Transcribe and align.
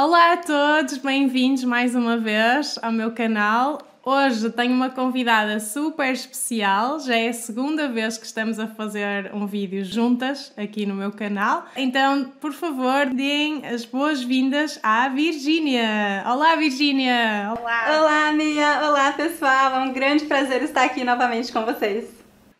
Olá 0.00 0.34
a 0.34 0.36
todos, 0.36 0.96
bem-vindos 0.98 1.64
mais 1.64 1.96
uma 1.96 2.16
vez 2.16 2.78
ao 2.80 2.92
meu 2.92 3.10
canal. 3.10 3.80
Hoje 4.04 4.48
tenho 4.50 4.72
uma 4.72 4.90
convidada 4.90 5.58
super 5.58 6.12
especial, 6.12 7.00
já 7.00 7.16
é 7.16 7.30
a 7.30 7.32
segunda 7.32 7.88
vez 7.88 8.16
que 8.16 8.24
estamos 8.24 8.60
a 8.60 8.68
fazer 8.68 9.34
um 9.34 9.44
vídeo 9.44 9.84
juntas 9.84 10.52
aqui 10.56 10.86
no 10.86 10.94
meu 10.94 11.10
canal. 11.10 11.66
Então, 11.76 12.30
por 12.40 12.52
favor, 12.52 13.06
deem 13.06 13.66
as 13.66 13.84
boas-vindas 13.84 14.78
à 14.84 15.08
Virgínia. 15.08 16.22
Olá, 16.24 16.54
Virgínia! 16.54 17.56
Olá! 17.58 17.98
Olá, 17.98 18.32
Mia! 18.32 18.80
Olá, 18.88 19.12
pessoal! 19.14 19.74
É 19.74 19.80
um 19.80 19.92
grande 19.92 20.26
prazer 20.26 20.62
estar 20.62 20.84
aqui 20.84 21.02
novamente 21.02 21.52
com 21.52 21.64
vocês. 21.64 22.04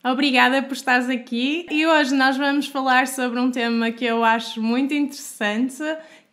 Obrigada 0.02 0.60
por 0.62 0.74
estares 0.74 1.08
aqui 1.08 1.66
e 1.70 1.86
hoje 1.86 2.14
nós 2.14 2.36
vamos 2.36 2.66
falar 2.66 3.06
sobre 3.06 3.38
um 3.38 3.50
tema 3.50 3.92
que 3.92 4.04
eu 4.04 4.24
acho 4.24 4.60
muito 4.60 4.92
interessante 4.92 5.84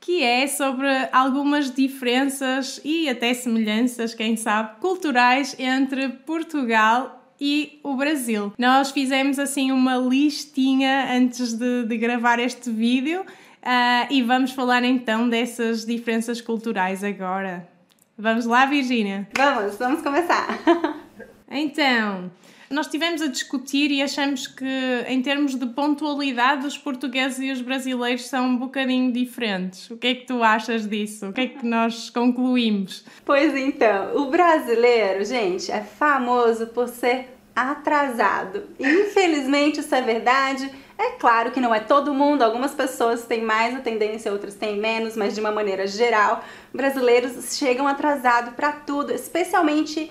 que 0.06 0.22
é 0.22 0.46
sobre 0.46 0.88
algumas 1.12 1.72
diferenças 1.72 2.80
e 2.86 3.10
até 3.10 3.34
semelhanças, 3.34 4.14
quem 4.14 4.38
sabe, 4.38 4.80
culturais 4.80 5.56
entre 5.58 6.10
Portugal 6.10 7.28
e 7.42 7.80
o 7.82 7.96
Brasil. 7.96 8.54
Nós 8.56 8.92
fizemos 8.92 9.40
assim 9.40 9.72
uma 9.72 9.98
listinha 9.98 11.12
antes 11.12 11.54
de, 11.54 11.86
de 11.86 11.98
gravar 11.98 12.38
este 12.38 12.70
vídeo 12.70 13.22
uh, 13.22 14.08
e 14.12 14.22
vamos 14.22 14.52
falar 14.52 14.84
então 14.84 15.28
dessas 15.28 15.84
diferenças 15.84 16.40
culturais 16.40 17.04
agora. 17.04 17.68
Vamos 18.16 18.46
lá, 18.46 18.68
Virginia? 18.68 19.28
Vamos, 19.36 19.76
vamos 19.76 20.04
começar. 20.04 20.60
então, 21.50 22.32
nós 22.70 22.88
estivemos 22.88 23.22
a 23.22 23.28
discutir 23.28 23.92
e 23.92 24.02
achamos 24.02 24.48
que, 24.48 24.66
em 25.08 25.22
termos 25.22 25.56
de 25.56 25.66
pontualidade, 25.68 26.66
os 26.66 26.78
portugueses 26.78 27.40
e 27.40 27.52
os 27.52 27.62
brasileiros 27.62 28.28
são 28.28 28.48
um 28.48 28.58
bocadinho 28.58 29.12
diferentes. 29.12 29.90
O 29.92 29.98
que 29.98 30.08
é 30.08 30.16
que 30.16 30.26
tu 30.26 30.42
achas 30.42 30.88
disso? 30.88 31.28
O 31.28 31.34
que 31.34 31.42
é 31.42 31.48
que 31.48 31.66
nós 31.66 32.10
concluímos? 32.10 33.06
Pois 33.24 33.56
então, 33.56 34.18
o 34.18 34.32
brasileiro, 34.32 35.24
gente, 35.24 35.72
é 35.72 35.82
famoso 35.82 36.68
por 36.68 36.88
ser 36.88 37.36
atrasado. 37.56 38.64
Infelizmente, 38.80 39.80
isso 39.80 39.94
é 39.94 40.02
verdade. 40.02 40.70
É 40.98 41.12
claro 41.12 41.52
que 41.52 41.60
não 41.60 41.76
é 41.76 41.80
todo 41.80 42.14
mundo, 42.14 42.42
algumas 42.42 42.74
pessoas 42.74 43.26
têm 43.26 43.42
mais 43.42 43.76
a 43.76 43.80
tendência, 43.80 44.32
outras 44.32 44.56
têm 44.56 44.78
menos, 44.78 45.16
mas 45.16 45.36
de 45.36 45.42
uma 45.42 45.52
maneira 45.52 45.86
geral, 45.86 46.44
brasileiros 46.74 47.58
chegam 47.58 47.88
atrasados 47.88 48.54
para 48.54 48.72
tudo, 48.72 49.12
especialmente 49.12 50.10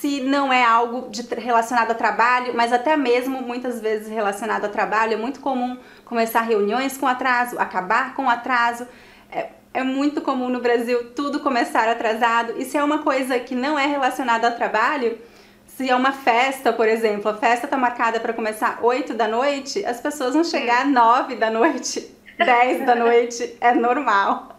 se 0.00 0.20
não 0.20 0.52
é 0.52 0.64
algo 0.64 1.10
de, 1.10 1.22
relacionado 1.34 1.90
a 1.90 1.94
trabalho, 1.94 2.52
mas 2.54 2.72
até 2.72 2.96
mesmo 2.96 3.42
muitas 3.42 3.80
vezes 3.80 4.08
relacionado 4.08 4.64
a 4.64 4.68
trabalho, 4.68 5.14
é 5.14 5.16
muito 5.16 5.40
comum 5.40 5.76
começar 6.04 6.42
reuniões 6.42 6.96
com 6.96 7.06
atraso, 7.06 7.58
acabar 7.58 8.14
com 8.14 8.28
atraso. 8.28 8.86
É, 9.30 9.48
é 9.74 9.82
muito 9.82 10.20
comum 10.20 10.48
no 10.48 10.60
Brasil 10.60 11.12
tudo 11.16 11.40
começar 11.40 11.88
atrasado. 11.88 12.54
E 12.58 12.64
se 12.64 12.76
é 12.76 12.82
uma 12.82 13.00
coisa 13.00 13.38
que 13.40 13.54
não 13.54 13.78
é 13.78 13.86
relacionada 13.86 14.48
ao 14.48 14.54
trabalho, 14.54 15.18
se 15.66 15.90
é 15.90 15.94
uma 15.94 16.12
festa, 16.12 16.72
por 16.72 16.86
exemplo, 16.86 17.30
a 17.30 17.34
festa 17.34 17.66
está 17.66 17.76
marcada 17.76 18.20
para 18.20 18.32
começar 18.32 18.78
8 18.82 19.14
da 19.14 19.26
noite, 19.26 19.84
as 19.84 20.00
pessoas 20.00 20.34
vão 20.34 20.44
chegar 20.44 20.86
9 20.86 21.34
da 21.34 21.50
noite, 21.50 22.08
10 22.38 22.86
da 22.86 22.94
noite, 22.94 23.56
é 23.60 23.74
normal. 23.74 24.57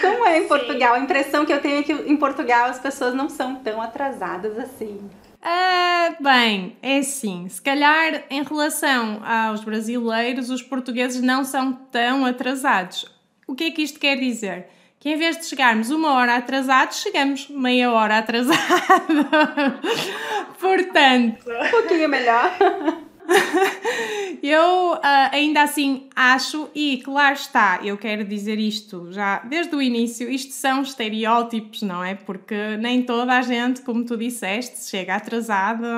Como 0.00 0.26
é 0.26 0.38
em 0.38 0.48
Portugal? 0.48 0.94
Sim. 0.94 1.00
A 1.00 1.04
impressão 1.04 1.46
que 1.46 1.52
eu 1.52 1.60
tenho 1.60 1.80
é 1.80 1.82
que 1.82 1.92
em 1.92 2.16
Portugal 2.16 2.66
as 2.66 2.78
pessoas 2.78 3.14
não 3.14 3.28
são 3.28 3.56
tão 3.56 3.80
atrasadas 3.80 4.58
assim. 4.58 4.98
Uh, 5.42 6.22
bem, 6.22 6.76
é 6.82 6.98
assim, 6.98 7.48
se 7.48 7.62
calhar 7.62 8.24
em 8.28 8.42
relação 8.42 9.22
aos 9.24 9.64
brasileiros, 9.64 10.50
os 10.50 10.60
portugueses 10.60 11.22
não 11.22 11.44
são 11.44 11.72
tão 11.72 12.26
atrasados. 12.26 13.06
O 13.46 13.54
que 13.54 13.64
é 13.64 13.70
que 13.70 13.82
isto 13.82 13.98
quer 13.98 14.16
dizer? 14.16 14.66
Que 14.98 15.08
em 15.08 15.16
vez 15.16 15.38
de 15.38 15.46
chegarmos 15.46 15.90
uma 15.90 16.12
hora 16.12 16.36
atrasados, 16.36 17.00
chegamos 17.00 17.48
meia 17.48 17.90
hora 17.90 18.18
atrasados. 18.18 18.60
Portanto. 20.60 21.42
Um 21.48 21.70
pouquinho 21.70 22.06
melhor. 22.06 22.54
eu 24.42 24.92
uh, 24.92 25.00
ainda 25.32 25.62
assim 25.62 26.08
acho, 26.20 26.68
e 26.74 27.00
claro 27.02 27.34
está, 27.34 27.80
eu 27.82 27.96
quero 27.96 28.22
dizer 28.26 28.58
isto 28.58 29.10
já 29.10 29.38
desde 29.38 29.74
o 29.74 29.80
início, 29.80 30.30
isto 30.30 30.52
são 30.52 30.82
estereótipos, 30.82 31.80
não 31.80 32.04
é? 32.04 32.14
Porque 32.14 32.76
nem 32.76 33.02
toda 33.02 33.38
a 33.38 33.40
gente, 33.40 33.80
como 33.80 34.04
tu 34.04 34.18
disseste, 34.18 34.90
chega 34.90 35.14
atrasada 35.14 35.88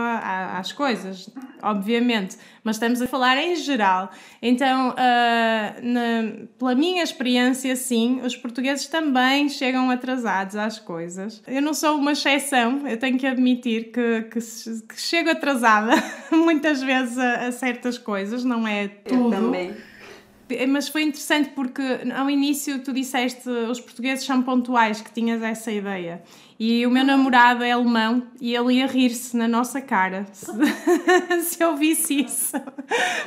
às 0.56 0.70
coisas, 0.70 1.28
obviamente, 1.60 2.36
mas 2.62 2.76
estamos 2.76 3.02
a 3.02 3.08
falar 3.08 3.36
em 3.36 3.56
geral. 3.56 4.12
Então, 4.40 4.90
uh, 4.90 5.82
na, 5.82 6.46
pela 6.56 6.76
minha 6.76 7.02
experiência, 7.02 7.74
sim, 7.74 8.20
os 8.24 8.36
portugueses 8.36 8.86
também 8.86 9.48
chegam 9.48 9.90
atrasados 9.90 10.54
às 10.54 10.78
coisas. 10.78 11.42
Eu 11.48 11.60
não 11.60 11.74
sou 11.74 11.96
uma 11.96 12.12
exceção, 12.12 12.86
eu 12.86 12.96
tenho 12.96 13.18
que 13.18 13.26
admitir 13.26 13.90
que, 13.90 14.22
que, 14.30 14.38
que 14.38 15.00
chego 15.00 15.30
atrasada 15.30 15.94
muitas 16.30 16.80
vezes 16.80 17.18
a, 17.18 17.48
a 17.48 17.52
certas 17.52 17.98
coisas, 17.98 18.44
não 18.44 18.68
é 18.68 18.86
tudo. 18.86 19.34
Eu 19.34 19.42
também. 19.42 19.91
Mas 20.68 20.88
foi 20.88 21.02
interessante 21.02 21.50
porque 21.50 21.82
ao 22.14 22.28
início 22.28 22.82
tu 22.82 22.92
disseste 22.92 23.48
os 23.48 23.80
portugueses 23.80 24.24
são 24.24 24.42
pontuais, 24.42 25.00
que 25.00 25.12
tinhas 25.12 25.42
essa 25.42 25.70
ideia. 25.70 26.22
E 26.58 26.86
o 26.86 26.90
meu 26.90 27.04
namorado 27.04 27.64
é 27.64 27.72
alemão 27.72 28.22
e 28.40 28.54
ele 28.54 28.74
ia 28.74 28.86
rir-se 28.86 29.36
na 29.36 29.48
nossa 29.48 29.80
cara 29.80 30.26
se, 30.32 30.46
se 31.42 31.62
eu 31.62 31.76
visse 31.76 32.20
isso. 32.20 32.56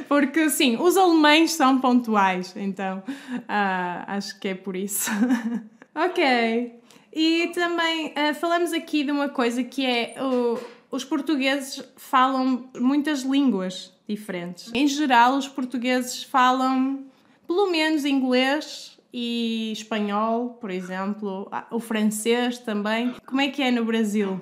Porque, 0.07 0.49
sim, 0.49 0.77
os 0.77 0.95
alemães 0.95 1.51
são 1.51 1.79
pontuais, 1.81 2.53
então 2.55 2.99
uh, 2.99 4.03
acho 4.07 4.39
que 4.39 4.47
é 4.49 4.55
por 4.55 4.75
isso. 4.75 5.11
ok. 5.93 6.79
E 7.11 7.51
também 7.53 8.07
uh, 8.07 8.33
falamos 8.35 8.71
aqui 8.71 9.03
de 9.03 9.11
uma 9.11 9.27
coisa 9.27 9.63
que 9.63 9.85
é 9.85 10.15
o, 10.17 10.57
os 10.89 11.03
portugueses 11.03 11.83
falam 11.97 12.69
muitas 12.77 13.21
línguas 13.21 13.93
diferentes. 14.07 14.71
Em 14.73 14.87
geral, 14.87 15.37
os 15.37 15.47
portugueses 15.47 16.23
falam 16.23 17.05
pelo 17.47 17.67
menos 17.67 18.05
inglês 18.05 18.97
e 19.13 19.71
espanhol, 19.71 20.57
por 20.59 20.69
exemplo, 20.69 21.47
ah, 21.51 21.65
o 21.71 21.79
francês 21.79 22.57
também. 22.57 23.15
Como 23.25 23.41
é 23.41 23.47
que 23.47 23.61
é 23.61 23.71
no 23.71 23.85
Brasil? 23.85 24.41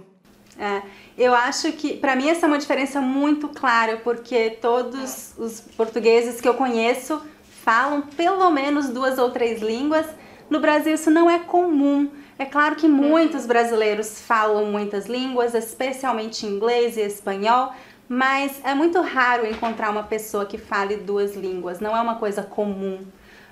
É, 0.57 0.81
eu 1.17 1.33
acho 1.33 1.71
que 1.73 1.95
para 1.95 2.15
mim 2.15 2.29
essa 2.29 2.45
é 2.45 2.47
uma 2.47 2.57
diferença 2.57 3.01
muito 3.01 3.47
clara, 3.49 3.97
porque 3.97 4.51
todos 4.61 5.33
os 5.37 5.61
portugueses 5.61 6.39
que 6.39 6.47
eu 6.47 6.53
conheço 6.53 7.21
falam 7.63 8.01
pelo 8.01 8.49
menos 8.51 8.89
duas 8.89 9.17
ou 9.17 9.31
três 9.31 9.61
línguas. 9.61 10.05
No 10.49 10.59
Brasil 10.59 10.93
isso 10.93 11.09
não 11.09 11.29
é 11.29 11.39
comum. 11.39 12.09
É 12.37 12.45
claro 12.45 12.75
que 12.75 12.87
muitos 12.87 13.45
brasileiros 13.45 14.21
falam 14.21 14.65
muitas 14.65 15.05
línguas, 15.05 15.53
especialmente 15.53 16.45
inglês 16.45 16.97
e 16.97 17.01
espanhol, 17.01 17.71
mas 18.13 18.61
é 18.63 18.75
muito 18.75 19.01
raro 19.01 19.43
encontrar 19.47 19.89
uma 19.89 20.03
pessoa 20.03 20.45
que 20.45 20.55
fale 20.55 20.97
duas 20.97 21.35
línguas, 21.35 21.79
não 21.79 21.97
é 21.97 21.99
uma 21.99 22.15
coisa 22.15 22.43
comum. 22.43 22.99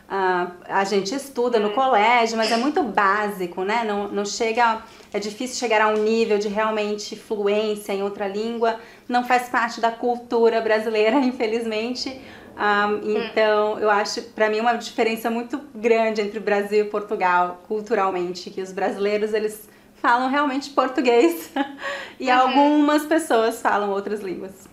Uh, 0.08 0.52
a 0.70 0.84
gente 0.84 1.16
estuda 1.16 1.58
no 1.58 1.72
colégio, 1.72 2.38
mas 2.38 2.52
é 2.52 2.58
muito 2.58 2.84
básico, 2.84 3.64
né? 3.64 3.84
Não, 3.84 4.10
não 4.10 4.24
chega, 4.24 4.84
é 5.12 5.20
difícil 5.20 5.58
chegar 5.58 5.82
a 5.82 5.88
um 5.88 6.04
nível 6.04 6.38
de 6.38 6.48
realmente 6.48 7.16
fluência 7.16 7.92
em 7.92 8.04
outra 8.04 8.28
língua, 8.28 8.80
não 9.10 9.24
faz 9.24 9.50
parte 9.50 9.82
da 9.82 9.90
cultura 9.90 10.62
brasileira, 10.62 11.18
infelizmente. 11.26 12.10
Um, 12.10 12.54
ah, 12.58 13.00
então, 13.04 13.80
eu 13.80 13.90
acho, 13.90 14.22
para 14.22 14.48
mim, 14.48 14.60
uma 14.60 14.76
diferença 14.76 15.32
muito 15.32 15.60
grande 15.74 16.22
entre 16.22 16.38
o 16.38 16.42
Brasil 16.42 16.86
e 16.86 16.88
Portugal, 16.88 17.64
culturalmente, 17.68 18.52
que 18.52 18.62
os 18.62 18.72
brasileiros, 18.72 19.34
eles 19.34 19.68
falam 20.02 20.30
realmente 20.30 20.72
português 20.72 21.52
e 22.20 22.28
uhum. 22.28 22.34
algumas 22.34 23.06
pessoas 23.06 23.62
falam 23.62 23.92
outras 23.92 24.22
línguas. 24.22 24.68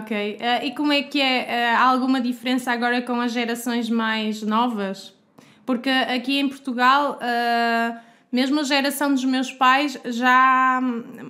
Ok. 0.00 0.36
Uh, 0.36 0.64
e 0.64 0.74
como 0.74 0.92
é 0.92 1.02
que 1.02 1.20
é? 1.20 1.74
Uh, 1.74 1.78
há 1.78 1.84
alguma 1.90 2.20
diferença 2.20 2.72
agora 2.72 3.02
com 3.02 3.20
as 3.20 3.32
gerações 3.32 3.90
mais 3.90 4.42
novas? 4.42 5.14
Porque 5.66 5.90
aqui 5.90 6.38
em 6.38 6.48
Portugal, 6.48 7.18
uh, 7.20 7.98
mesmo 8.32 8.60
a 8.60 8.62
geração 8.62 9.12
dos 9.12 9.24
meus 9.24 9.52
pais, 9.52 9.98
já 10.06 10.80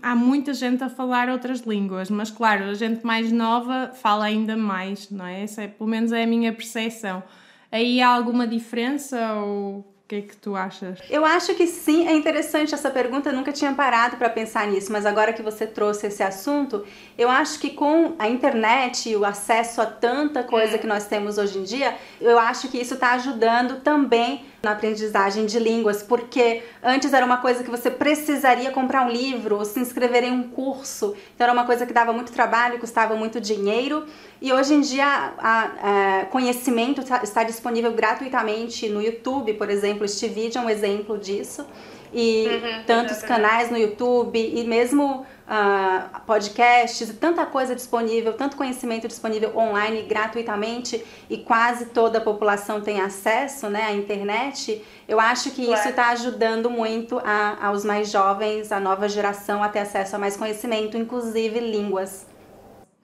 há 0.02 0.14
muita 0.14 0.54
gente 0.54 0.84
a 0.84 0.88
falar 0.88 1.28
outras 1.28 1.62
línguas, 1.62 2.08
mas 2.10 2.30
claro, 2.30 2.64
a 2.64 2.74
gente 2.74 3.04
mais 3.04 3.32
nova 3.32 3.90
fala 3.94 4.26
ainda 4.26 4.56
mais, 4.56 5.10
não 5.10 5.26
é? 5.26 5.42
Essa 5.42 5.62
é, 5.62 5.66
pelo 5.66 5.90
menos 5.90 6.12
é 6.12 6.22
a 6.22 6.26
minha 6.26 6.52
percepção. 6.52 7.24
Aí 7.72 8.00
há 8.00 8.08
alguma 8.08 8.46
diferença 8.46 9.34
ou 9.34 9.84
o 10.08 10.16
que 10.16 10.16
é 10.16 10.22
que 10.22 10.36
tu 10.38 10.56
achas? 10.56 10.98
Eu 11.10 11.22
acho 11.22 11.54
que 11.54 11.66
sim, 11.66 12.08
é 12.08 12.14
interessante 12.14 12.72
essa 12.72 12.90
pergunta, 12.90 13.28
eu 13.28 13.34
nunca 13.34 13.52
tinha 13.52 13.74
parado 13.74 14.16
para 14.16 14.30
pensar 14.30 14.66
nisso, 14.66 14.90
mas 14.90 15.04
agora 15.04 15.34
que 15.34 15.42
você 15.42 15.66
trouxe 15.66 16.06
esse 16.06 16.22
assunto, 16.22 16.82
eu 17.18 17.28
acho 17.28 17.60
que 17.60 17.68
com 17.68 18.14
a 18.18 18.26
internet 18.26 19.10
e 19.10 19.16
o 19.16 19.22
acesso 19.22 19.82
a 19.82 19.86
tanta 19.86 20.42
coisa 20.42 20.76
é. 20.76 20.78
que 20.78 20.86
nós 20.86 21.06
temos 21.06 21.36
hoje 21.36 21.58
em 21.58 21.62
dia, 21.62 21.94
eu 22.22 22.38
acho 22.38 22.68
que 22.68 22.78
isso 22.78 22.94
está 22.94 23.12
ajudando 23.12 23.82
também 23.82 24.46
na 24.62 24.72
aprendizagem 24.72 25.46
de 25.46 25.58
línguas, 25.58 26.02
porque 26.02 26.62
antes 26.82 27.12
era 27.12 27.24
uma 27.24 27.36
coisa 27.36 27.62
que 27.62 27.70
você 27.70 27.90
precisaria 27.90 28.70
comprar 28.70 29.06
um 29.06 29.10
livro, 29.10 29.64
se 29.64 29.78
inscrever 29.78 30.24
em 30.24 30.32
um 30.32 30.48
curso, 30.48 31.14
então 31.34 31.44
era 31.44 31.52
uma 31.52 31.64
coisa 31.64 31.86
que 31.86 31.92
dava 31.92 32.12
muito 32.12 32.32
trabalho, 32.32 32.78
custava 32.78 33.14
muito 33.14 33.40
dinheiro, 33.40 34.04
e 34.40 34.52
hoje 34.52 34.74
em 34.74 34.80
dia 34.80 35.06
a, 35.38 36.20
a, 36.22 36.24
conhecimento 36.26 37.04
tá, 37.04 37.22
está 37.22 37.44
disponível 37.44 37.92
gratuitamente 37.92 38.88
no 38.88 39.00
YouTube, 39.00 39.54
por 39.54 39.70
exemplo, 39.70 40.04
este 40.04 40.26
vídeo 40.26 40.58
é 40.58 40.62
um 40.62 40.70
exemplo 40.70 41.16
disso, 41.16 41.64
e 42.12 42.46
uhum, 42.46 42.84
tantos 42.86 43.22
canais 43.22 43.70
no 43.70 43.76
YouTube, 43.76 44.38
e 44.38 44.64
mesmo 44.64 45.26
uh, 45.48 46.20
podcasts, 46.26 47.12
tanta 47.18 47.44
coisa 47.46 47.74
disponível, 47.74 48.32
tanto 48.34 48.56
conhecimento 48.56 49.08
disponível 49.08 49.56
online 49.56 50.02
gratuitamente 50.02 51.04
e 51.28 51.38
quase 51.38 51.86
toda 51.86 52.18
a 52.18 52.20
população 52.20 52.80
tem 52.80 53.00
acesso 53.00 53.68
né, 53.68 53.84
à 53.84 53.94
internet, 53.94 54.84
eu 55.06 55.18
acho 55.18 55.50
que 55.50 55.62
isso 55.62 55.88
está 55.88 56.10
ajudando 56.10 56.70
muito 56.70 57.18
a, 57.24 57.66
aos 57.66 57.84
mais 57.84 58.10
jovens, 58.10 58.70
a 58.70 58.78
nova 58.78 59.08
geração 59.08 59.62
a 59.62 59.68
ter 59.68 59.80
acesso 59.80 60.16
a 60.16 60.18
mais 60.18 60.36
conhecimento, 60.36 60.96
inclusive 60.96 61.58
línguas. 61.60 62.26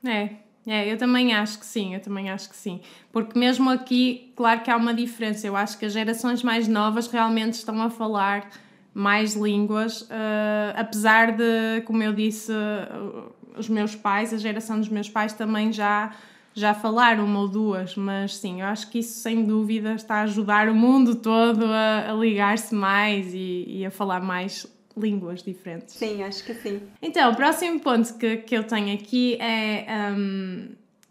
É, 0.07 0.31
é, 0.67 0.91
eu 0.91 0.97
também 0.97 1.35
acho 1.35 1.59
que 1.59 1.67
sim, 1.67 1.95
eu 1.95 2.01
também 2.01 2.31
acho 2.31 2.49
que 2.49 2.57
sim. 2.57 2.81
Porque 3.13 3.39
mesmo 3.39 3.71
aqui, 3.71 4.33
claro 4.35 4.61
que 4.61 4.71
há 4.71 4.77
uma 4.77 4.95
diferença. 4.95 5.47
Eu 5.47 5.57
acho 5.57 5.79
que 5.79 5.85
as 5.85 5.93
gerações 5.93 6.43
mais 6.43 6.67
novas 6.67 7.07
realmente 7.07 7.55
estão 7.55 7.81
a 7.83 7.91
falar 7.91 8.49
mais 8.95 9.35
línguas, 9.35 10.03
uh, 10.03 10.07
apesar 10.77 11.33
de, 11.33 11.83
como 11.85 12.01
eu 12.03 12.13
disse, 12.13 12.53
uh, 12.53 13.33
os 13.59 13.69
meus 13.69 13.97
pais, 13.97 14.33
a 14.33 14.37
geração 14.37 14.79
dos 14.79 14.89
meus 14.89 15.09
pais 15.09 15.33
também 15.33 15.73
já 15.73 16.15
já 16.57 16.73
falaram 16.73 17.25
uma 17.25 17.41
ou 17.41 17.49
duas, 17.49 17.97
mas 17.97 18.37
sim, 18.37 18.61
eu 18.61 18.67
acho 18.69 18.89
que 18.89 19.01
isso 19.01 19.19
sem 19.19 19.45
dúvida 19.45 19.95
está 19.95 20.19
a 20.19 20.23
ajudar 20.23 20.69
o 20.69 20.75
mundo 20.75 21.17
todo 21.17 21.65
a, 21.67 22.13
a 22.13 22.15
ligar-se 22.15 22.73
mais 22.73 23.35
e, 23.35 23.65
e, 23.67 23.85
a 23.85 23.91
falar 23.91 24.21
mais 24.21 24.65
línguas 24.97 25.43
diferentes. 25.43 25.97
Sim, 25.97 26.23
acho 26.23 26.45
que 26.45 26.55
sim. 26.55 26.81
Então, 27.03 27.33
o 27.33 27.35
próximo 27.35 27.81
ponto 27.81 28.17
que, 28.17 28.37
que 28.37 28.57
eu 28.57 28.63
tenho 28.63 28.95
aqui 28.95 29.37
é 29.41 30.13
um, 30.17 30.69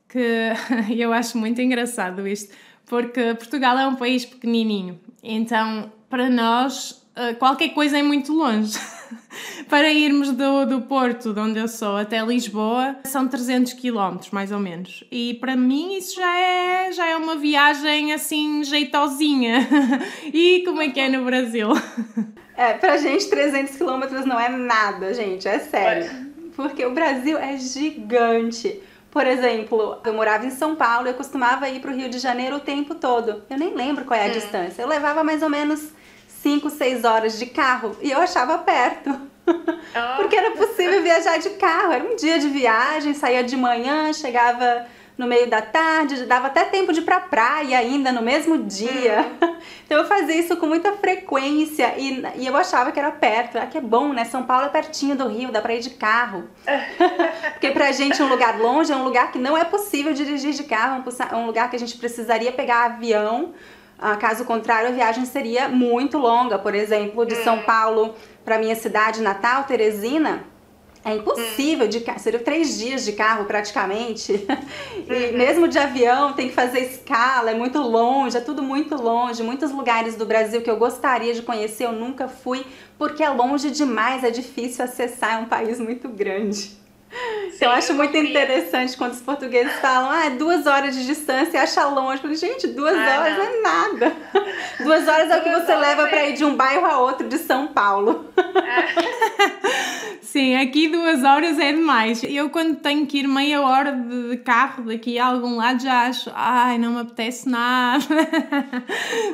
que 0.07 0.53
eu 0.97 1.11
acho 1.11 1.37
muito 1.37 1.59
engraçado 1.61 2.25
isto, 2.25 2.55
porque 2.85 3.33
Portugal 3.35 3.77
é 3.77 3.85
um 3.85 3.95
país 3.95 4.25
pequenininho, 4.25 4.97
então 5.21 5.91
para 6.09 6.29
nós 6.29 7.02
uh, 7.15 7.35
qualquer 7.37 7.69
coisa 7.69 7.97
é 7.97 8.03
muito 8.03 8.33
longe. 8.33 8.77
Para 9.69 9.91
irmos 9.91 10.31
do, 10.31 10.65
do 10.65 10.81
Porto, 10.81 11.33
de 11.33 11.39
onde 11.39 11.59
eu 11.59 11.67
sou, 11.67 11.97
até 11.97 12.21
Lisboa, 12.21 12.97
são 13.05 13.27
300 13.27 13.73
km, 13.73 14.19
mais 14.31 14.51
ou 14.51 14.59
menos. 14.59 15.03
E 15.11 15.35
para 15.35 15.55
mim 15.55 15.97
isso 15.97 16.15
já 16.15 16.37
é, 16.37 16.91
já 16.91 17.07
é 17.07 17.15
uma 17.15 17.35
viagem 17.35 18.13
assim 18.13 18.63
jeitosinha. 18.63 19.67
e 20.31 20.63
como 20.65 20.81
é 20.81 20.89
que 20.89 20.99
é 20.99 21.09
no 21.09 21.25
Brasil? 21.25 21.69
É, 22.55 22.73
pra 22.73 22.97
gente 22.97 23.27
300 23.29 23.77
km 23.77 24.27
não 24.27 24.39
é 24.39 24.47
nada, 24.47 25.11
gente, 25.11 25.47
é 25.47 25.57
sério. 25.57 26.07
Porque 26.55 26.85
o 26.85 26.93
Brasil 26.93 27.35
é 27.35 27.57
gigante. 27.57 28.79
Por 29.09 29.25
exemplo, 29.25 29.97
eu 30.05 30.13
morava 30.13 30.45
em 30.45 30.51
São 30.51 30.75
Paulo 30.75 31.07
e 31.07 31.09
eu 31.09 31.15
costumava 31.15 31.67
ir 31.67 31.79
para 31.79 31.91
o 31.91 31.95
Rio 31.95 32.09
de 32.09 32.19
Janeiro 32.19 32.57
o 32.57 32.59
tempo 32.59 32.93
todo. 32.93 33.41
Eu 33.49 33.57
nem 33.57 33.73
lembro 33.73 34.05
qual 34.05 34.19
é 34.19 34.25
a 34.25 34.29
hum. 34.29 34.33
distância. 34.33 34.83
Eu 34.83 34.87
levava 34.87 35.23
mais 35.23 35.41
ou 35.41 35.49
menos 35.49 35.91
5, 36.43 36.69
6 36.69 37.05
horas 37.05 37.39
de 37.39 37.45
carro 37.45 37.95
e 38.01 38.11
eu 38.11 38.19
achava 38.19 38.57
perto. 38.57 39.09
Oh. 39.47 40.17
Porque 40.17 40.35
era 40.35 40.51
possível 40.51 41.01
viajar 41.01 41.37
de 41.37 41.51
carro. 41.51 41.93
Era 41.93 42.03
um 42.03 42.15
dia 42.15 42.37
de 42.37 42.49
viagem, 42.49 43.13
saía 43.13 43.43
de 43.43 43.55
manhã, 43.55 44.11
chegava 44.11 44.85
no 45.17 45.27
meio 45.27 45.47
da 45.47 45.61
tarde, 45.61 46.25
dava 46.25 46.47
até 46.47 46.65
tempo 46.65 46.91
de 46.91 46.99
ir 46.99 47.03
pra 47.03 47.19
praia 47.19 47.77
ainda 47.77 48.11
no 48.11 48.21
mesmo 48.21 48.57
dia. 48.57 49.25
Uhum. 49.41 49.53
Então 49.85 50.01
eu 50.01 50.07
fazia 50.07 50.35
isso 50.35 50.57
com 50.57 50.65
muita 50.65 50.93
frequência 50.93 51.93
e, 51.97 52.23
e 52.37 52.47
eu 52.47 52.55
achava 52.55 52.91
que 52.91 52.99
era 52.99 53.11
perto. 53.11 53.57
Ah, 53.57 53.67
que 53.67 53.77
é 53.77 53.81
bom, 53.81 54.11
né? 54.11 54.25
São 54.25 54.43
Paulo 54.43 54.65
é 54.65 54.69
pertinho 54.69 55.15
do 55.15 55.27
Rio, 55.27 55.51
dá 55.51 55.61
pra 55.61 55.75
ir 55.75 55.81
de 55.81 55.91
carro. 55.91 56.49
Porque 57.53 57.69
pra 57.69 57.91
gente 57.91 58.21
um 58.23 58.27
lugar 58.27 58.59
longe 58.59 58.91
é 58.91 58.95
um 58.95 59.03
lugar 59.03 59.31
que 59.31 59.37
não 59.37 59.57
é 59.57 59.63
possível 59.63 60.13
dirigir 60.13 60.53
de 60.53 60.63
carro, 60.63 61.03
é 61.29 61.35
um 61.35 61.45
lugar 61.45 61.69
que 61.69 61.75
a 61.75 61.79
gente 61.79 61.97
precisaria 61.97 62.51
pegar 62.51 62.85
avião 62.85 63.53
ah, 63.53 63.72
caso 64.19 64.45
contrário, 64.45 64.89
a 64.89 64.91
viagem 64.91 65.25
seria 65.25 65.69
muito 65.69 66.17
longa. 66.17 66.59
Por 66.59 66.75
exemplo, 66.75 67.25
de 67.25 67.35
São 67.37 67.57
hum. 67.57 67.63
Paulo 67.63 68.15
para 68.43 68.59
minha 68.59 68.75
cidade 68.75 69.21
natal, 69.21 69.63
Teresina, 69.63 70.43
é 71.05 71.15
impossível 71.15 71.85
de 71.85 71.99
carro, 71.99 72.19
seriam 72.19 72.41
três 72.41 72.77
dias 72.77 73.03
de 73.03 73.11
carro 73.11 73.43
praticamente. 73.45 74.31
e 75.07 75.31
uhum. 75.31 75.37
mesmo 75.37 75.67
de 75.67 75.77
avião 75.77 76.31
tem 76.31 76.47
que 76.47 76.53
fazer 76.53 76.79
escala, 76.79 77.51
é 77.51 77.53
muito 77.53 77.79
longe, 77.79 78.37
é 78.37 78.41
tudo 78.41 78.63
muito 78.63 78.95
longe. 78.95 79.43
Muitos 79.43 79.71
lugares 79.71 80.15
do 80.15 80.25
Brasil 80.25 80.61
que 80.61 80.69
eu 80.69 80.77
gostaria 80.77 81.33
de 81.33 81.41
conhecer, 81.41 81.85
eu 81.85 81.91
nunca 81.91 82.29
fui, 82.29 82.65
porque 82.97 83.21
é 83.21 83.29
longe 83.29 83.69
demais, 83.69 84.23
é 84.23 84.31
difícil 84.31 84.85
acessar, 84.85 85.33
é 85.33 85.37
um 85.37 85.45
país 85.45 85.79
muito 85.79 86.07
grande. 86.07 86.82
Sim, 87.51 87.65
eu 87.65 87.71
acho 87.71 87.93
muito 87.93 88.15
interessante 88.17 88.97
quando 88.97 89.13
os 89.13 89.21
portugueses 89.21 89.73
falam, 89.73 90.09
ah, 90.09 90.25
é 90.25 90.29
duas 90.31 90.65
horas 90.65 90.95
de 90.95 91.05
distância 91.05 91.57
e 91.57 91.59
acha 91.59 91.85
longe. 91.87 92.15
Eu 92.15 92.21
falei, 92.21 92.35
gente, 92.35 92.67
duas 92.67 92.95
ah, 92.95 93.19
horas 93.19 93.37
não. 93.37 93.45
é 93.45 93.61
nada. 93.61 94.13
duas 94.83 95.07
horas 95.07 95.29
é 95.29 95.37
o 95.37 95.43
que 95.43 95.49
você 95.49 95.75
leva 95.75 96.07
para 96.07 96.25
ir 96.27 96.33
de 96.33 96.45
um 96.45 96.55
bairro 96.55 96.85
a 96.85 96.99
outro 96.99 97.27
de 97.27 97.37
São 97.37 97.67
Paulo. 97.67 98.25
Sim, 100.21 100.55
aqui 100.55 100.87
duas 100.87 101.23
horas 101.23 101.59
é 101.59 101.71
demais. 101.71 102.23
Eu 102.23 102.49
quando 102.49 102.77
tenho 102.77 103.05
que 103.05 103.19
ir 103.19 103.27
meia 103.27 103.61
hora 103.61 103.91
de 103.91 104.37
carro 104.37 104.85
daqui 104.85 105.19
a 105.19 105.27
algum 105.27 105.57
lado 105.57 105.83
já 105.83 106.07
acho, 106.07 106.31
ai, 106.33 106.79
não 106.79 106.93
me 106.93 107.01
apetece 107.01 107.47
nada. 107.47 108.03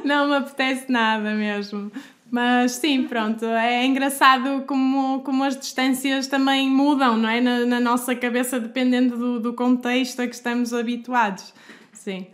não 0.04 0.28
me 0.28 0.36
apetece 0.36 0.92
nada 0.92 1.32
mesmo. 1.32 1.90
Mas 2.32 2.74
sim, 2.74 3.04
pronto, 3.04 3.44
é 3.46 3.86
engraçado 3.86 4.64
como, 4.68 5.22
como 5.22 5.44
as 5.44 5.58
distâncias 5.58 6.28
também 6.28 6.70
mudam, 6.70 7.18
não 7.18 7.28
é? 7.28 7.42
Na, 7.42 7.66
na 7.66 7.80
nossa 7.80 8.16
cabeça, 8.16 8.60
dependendo 8.60 9.18
do, 9.18 9.40
do 9.40 9.54
contexto 9.54 10.22
a 10.22 10.28
que 10.28 10.36
estamos 10.36 10.74
habituados. 10.74 11.54
Sim. 11.92 12.28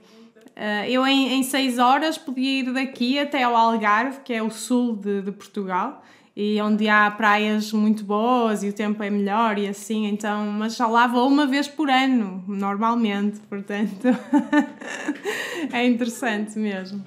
Uh, 0.55 0.87
eu, 0.87 1.05
em, 1.05 1.33
em 1.33 1.43
seis 1.43 1.79
horas, 1.79 2.17
podia 2.17 2.59
ir 2.59 2.73
daqui 2.73 3.19
até 3.19 3.43
ao 3.43 3.55
Algarve, 3.55 4.19
que 4.23 4.33
é 4.33 4.41
o 4.41 4.49
sul 4.49 4.95
de, 4.95 5.21
de 5.21 5.31
Portugal, 5.31 6.03
e 6.35 6.61
onde 6.61 6.89
há 6.89 7.09
praias 7.11 7.71
muito 7.71 8.03
boas 8.03 8.63
e 8.63 8.69
o 8.69 8.73
tempo 8.73 9.01
é 9.01 9.09
melhor 9.09 9.57
e 9.57 9.67
assim, 9.67 10.05
então, 10.05 10.47
mas 10.47 10.73
só 10.73 10.87
lá 10.87 11.07
vou 11.07 11.27
uma 11.27 11.47
vez 11.47 11.67
por 11.67 11.89
ano, 11.89 12.43
normalmente, 12.47 13.39
portanto, 13.49 14.07
é 15.71 15.85
interessante 15.85 16.59
mesmo. 16.59 17.03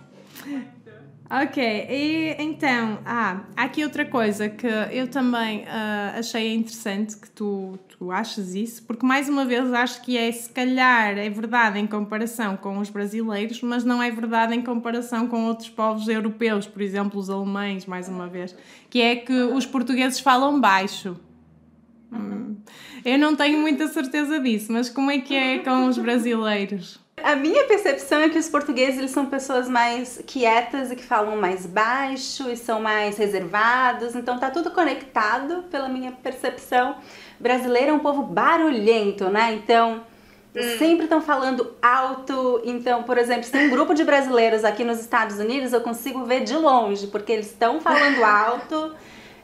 Ok, 1.31 1.63
e 1.63 2.37
então, 2.39 3.01
ah, 3.05 3.43
há 3.55 3.65
aqui 3.65 3.85
outra 3.85 4.07
coisa 4.07 4.49
que 4.49 4.67
eu 4.67 5.07
também 5.09 5.61
uh, 5.61 6.19
achei 6.19 6.55
interessante 6.55 7.19
que 7.19 7.29
tu, 7.29 7.79
tu 7.87 8.11
achas 8.11 8.55
isso, 8.55 8.83
porque 8.85 9.05
mais 9.05 9.29
uma 9.29 9.45
vez 9.45 9.71
acho 9.71 10.01
que 10.01 10.17
é, 10.17 10.33
se 10.33 10.49
calhar, 10.49 11.19
é 11.19 11.29
verdade 11.29 11.79
em 11.79 11.87
comparação 11.87 12.57
com 12.57 12.79
os 12.79 12.89
brasileiros, 12.89 13.61
mas 13.61 13.85
não 13.85 14.03
é 14.03 14.11
verdade 14.11 14.55
em 14.55 14.63
comparação 14.63 15.29
com 15.29 15.45
outros 15.45 15.69
povos 15.69 16.09
europeus, 16.09 16.67
por 16.67 16.81
exemplo, 16.81 17.21
os 17.21 17.29
alemães, 17.29 17.85
mais 17.85 18.09
uma 18.09 18.27
vez, 18.27 18.57
que 18.89 19.03
é 19.03 19.15
que 19.15 19.35
os 19.35 19.67
portugueses 19.67 20.21
falam 20.21 20.59
baixo. 20.59 21.15
Hum, 22.11 22.57
eu 23.05 23.19
não 23.19 23.37
tenho 23.37 23.61
muita 23.61 23.87
certeza 23.89 24.41
disso, 24.41 24.73
mas 24.73 24.89
como 24.89 25.11
é 25.11 25.19
que 25.19 25.35
é 25.35 25.59
com 25.59 25.89
os 25.89 25.99
brasileiros? 25.99 26.99
A 27.23 27.37
minha 27.37 27.65
percepção 27.65 28.21
é 28.21 28.29
que 28.29 28.39
os 28.39 28.49
portugueses 28.49 28.99
eles 28.99 29.11
são 29.11 29.27
pessoas 29.27 29.69
mais 29.69 30.23
quietas 30.27 30.91
e 30.91 30.97
que 30.97 31.05
falam 31.05 31.37
mais 31.37 31.67
baixo 31.67 32.51
e 32.51 32.57
são 32.57 32.81
mais 32.81 33.17
reservados, 33.17 34.15
então 34.15 34.39
tá 34.39 34.51
tudo 34.51 34.71
conectado 34.71 35.65
pela 35.71 35.89
minha 35.89 36.13
percepção. 36.13 36.97
Brasileiro 37.39 37.91
é 37.91 37.93
um 37.93 37.99
povo 37.99 38.23
barulhento, 38.23 39.29
né? 39.29 39.55
Então 39.55 40.03
hum. 40.55 40.79
sempre 40.79 41.05
estão 41.05 41.21
falando 41.21 41.75
alto. 41.81 42.61
Então, 42.65 43.03
por 43.03 43.19
exemplo, 43.19 43.45
se 43.45 43.53
tem 43.53 43.67
um 43.67 43.71
grupo 43.71 43.95
de 43.95 44.05
brasileiros 44.05 44.65
aqui 44.65 44.85
nos 44.85 45.01
Estados 45.01 45.39
Unidos, 45.39 45.73
eu 45.73 45.81
consigo 45.81 46.25
ver 46.25 46.45
de 46.45 46.57
longe, 46.57 47.07
porque 47.07 47.33
eles 47.33 47.47
estão 47.47 47.81
falando 47.81 48.23
alto 48.25 48.95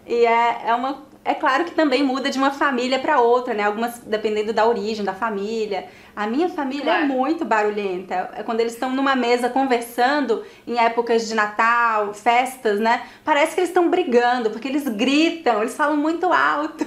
e 0.07 0.27
é, 0.27 0.63
é 0.67 0.75
uma 0.75 1.14
é 1.25 1.33
claro 1.33 1.65
que 1.65 1.71
também 1.71 2.03
muda 2.03 2.29
de 2.31 2.37
uma 2.37 2.51
família 2.51 2.99
para 2.99 3.19
outra, 3.19 3.55
né? 3.55 3.63
Algumas 3.63 3.99
dependendo 4.01 4.53
da 4.53 4.67
origem 4.67 5.03
da 5.03 5.15
família. 5.15 5.87
A 6.15 6.27
minha 6.27 6.51
família 6.51 6.83
é 6.83 6.85
claro. 6.85 7.05
é 7.05 7.07
muito 7.07 7.45
barulhenta. 7.47 8.31
É 8.37 8.43
quando 8.43 8.61
eles 8.61 8.75
estão 8.75 8.91
numa 8.95 9.17
mesa 9.17 9.49
conversando 9.49 10.45
em 10.67 10.79
épocas 10.79 11.27
de 11.27 11.35
Natal, 11.35 12.13
festas, 12.13 12.79
né? 12.79 13.07
Parece 13.25 13.55
que 13.55 13.61
eles 13.61 13.71
estão 13.71 13.89
brigando, 13.89 14.51
porque 14.51 14.69
eles 14.69 14.87
gritam, 14.87 15.63
eles 15.63 15.75
falam 15.75 15.97
muito 15.97 16.31
alto. 16.31 16.87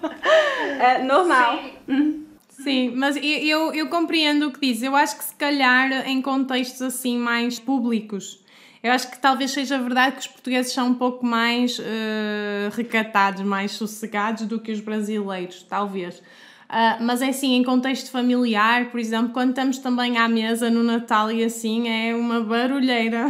é 0.80 1.02
normal. 1.02 1.58
Sim. 1.58 1.72
Hum. 1.88 2.24
Sim, 2.48 2.92
mas 2.94 3.16
eu, 3.16 3.72
eu 3.72 3.88
compreendo 3.88 4.48
o 4.48 4.52
que 4.52 4.72
diz. 4.72 4.82
Eu 4.82 4.96
acho 4.96 5.16
que 5.16 5.24
se 5.24 5.34
calhar 5.34 6.08
em 6.08 6.20
contextos 6.20 6.82
assim 6.82 7.18
mais 7.18 7.58
públicos 7.58 8.39
eu 8.82 8.92
acho 8.92 9.10
que 9.10 9.18
talvez 9.18 9.50
seja 9.50 9.78
verdade 9.78 10.16
que 10.16 10.20
os 10.20 10.26
portugueses 10.26 10.72
são 10.72 10.88
um 10.88 10.94
pouco 10.94 11.24
mais 11.24 11.78
uh, 11.78 11.82
recatados, 12.74 13.42
mais 13.42 13.72
sossegados 13.72 14.46
do 14.46 14.58
que 14.58 14.72
os 14.72 14.80
brasileiros, 14.80 15.62
talvez. 15.62 16.22
Uh, 16.70 17.02
mas 17.02 17.20
é 17.20 17.28
assim, 17.28 17.56
em 17.56 17.64
contexto 17.64 18.10
familiar, 18.10 18.90
por 18.90 18.98
exemplo, 18.98 19.32
quando 19.32 19.50
estamos 19.50 19.78
também 19.78 20.16
à 20.16 20.28
mesa 20.28 20.70
no 20.70 20.82
Natal 20.82 21.30
e 21.30 21.44
assim, 21.44 21.88
é 21.88 22.14
uma 22.14 22.40
barulheira. 22.40 23.26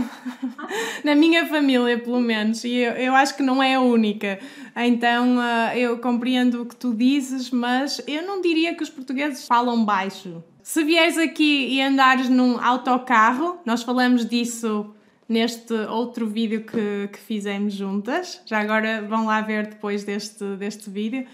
Na 1.03 1.17
minha 1.17 1.47
família, 1.47 1.99
pelo 1.99 2.21
menos. 2.21 2.63
E 2.63 2.75
eu, 2.75 2.93
eu 2.93 3.15
acho 3.15 3.35
que 3.35 3.43
não 3.43 3.63
é 3.63 3.75
a 3.75 3.81
única. 3.81 4.39
Então 4.77 5.39
uh, 5.39 5.75
eu 5.75 5.99
compreendo 5.99 6.63
o 6.63 6.67
que 6.67 6.77
tu 6.77 6.95
dizes, 6.95 7.51
mas 7.51 8.01
eu 8.07 8.23
não 8.23 8.41
diria 8.41 8.75
que 8.75 8.83
os 8.83 8.91
portugueses 8.91 9.47
falam 9.49 9.85
baixo. 9.85 10.45
Se 10.63 10.85
vieres 10.85 11.19
aqui 11.19 11.69
e 11.71 11.83
andares 11.83 12.29
num 12.29 12.63
autocarro, 12.63 13.59
nós 13.65 13.83
falamos 13.83 14.25
disso 14.25 14.95
neste 15.31 15.73
outro 15.73 16.27
vídeo 16.27 16.65
que, 16.65 17.09
que 17.13 17.19
fizemos 17.21 17.73
juntas. 17.73 18.43
Já 18.45 18.59
agora 18.59 19.01
vão 19.01 19.27
lá 19.27 19.41
ver 19.41 19.69
depois 19.69 20.03
deste, 20.03 20.45
deste 20.57 20.91
vídeo. 20.91 21.25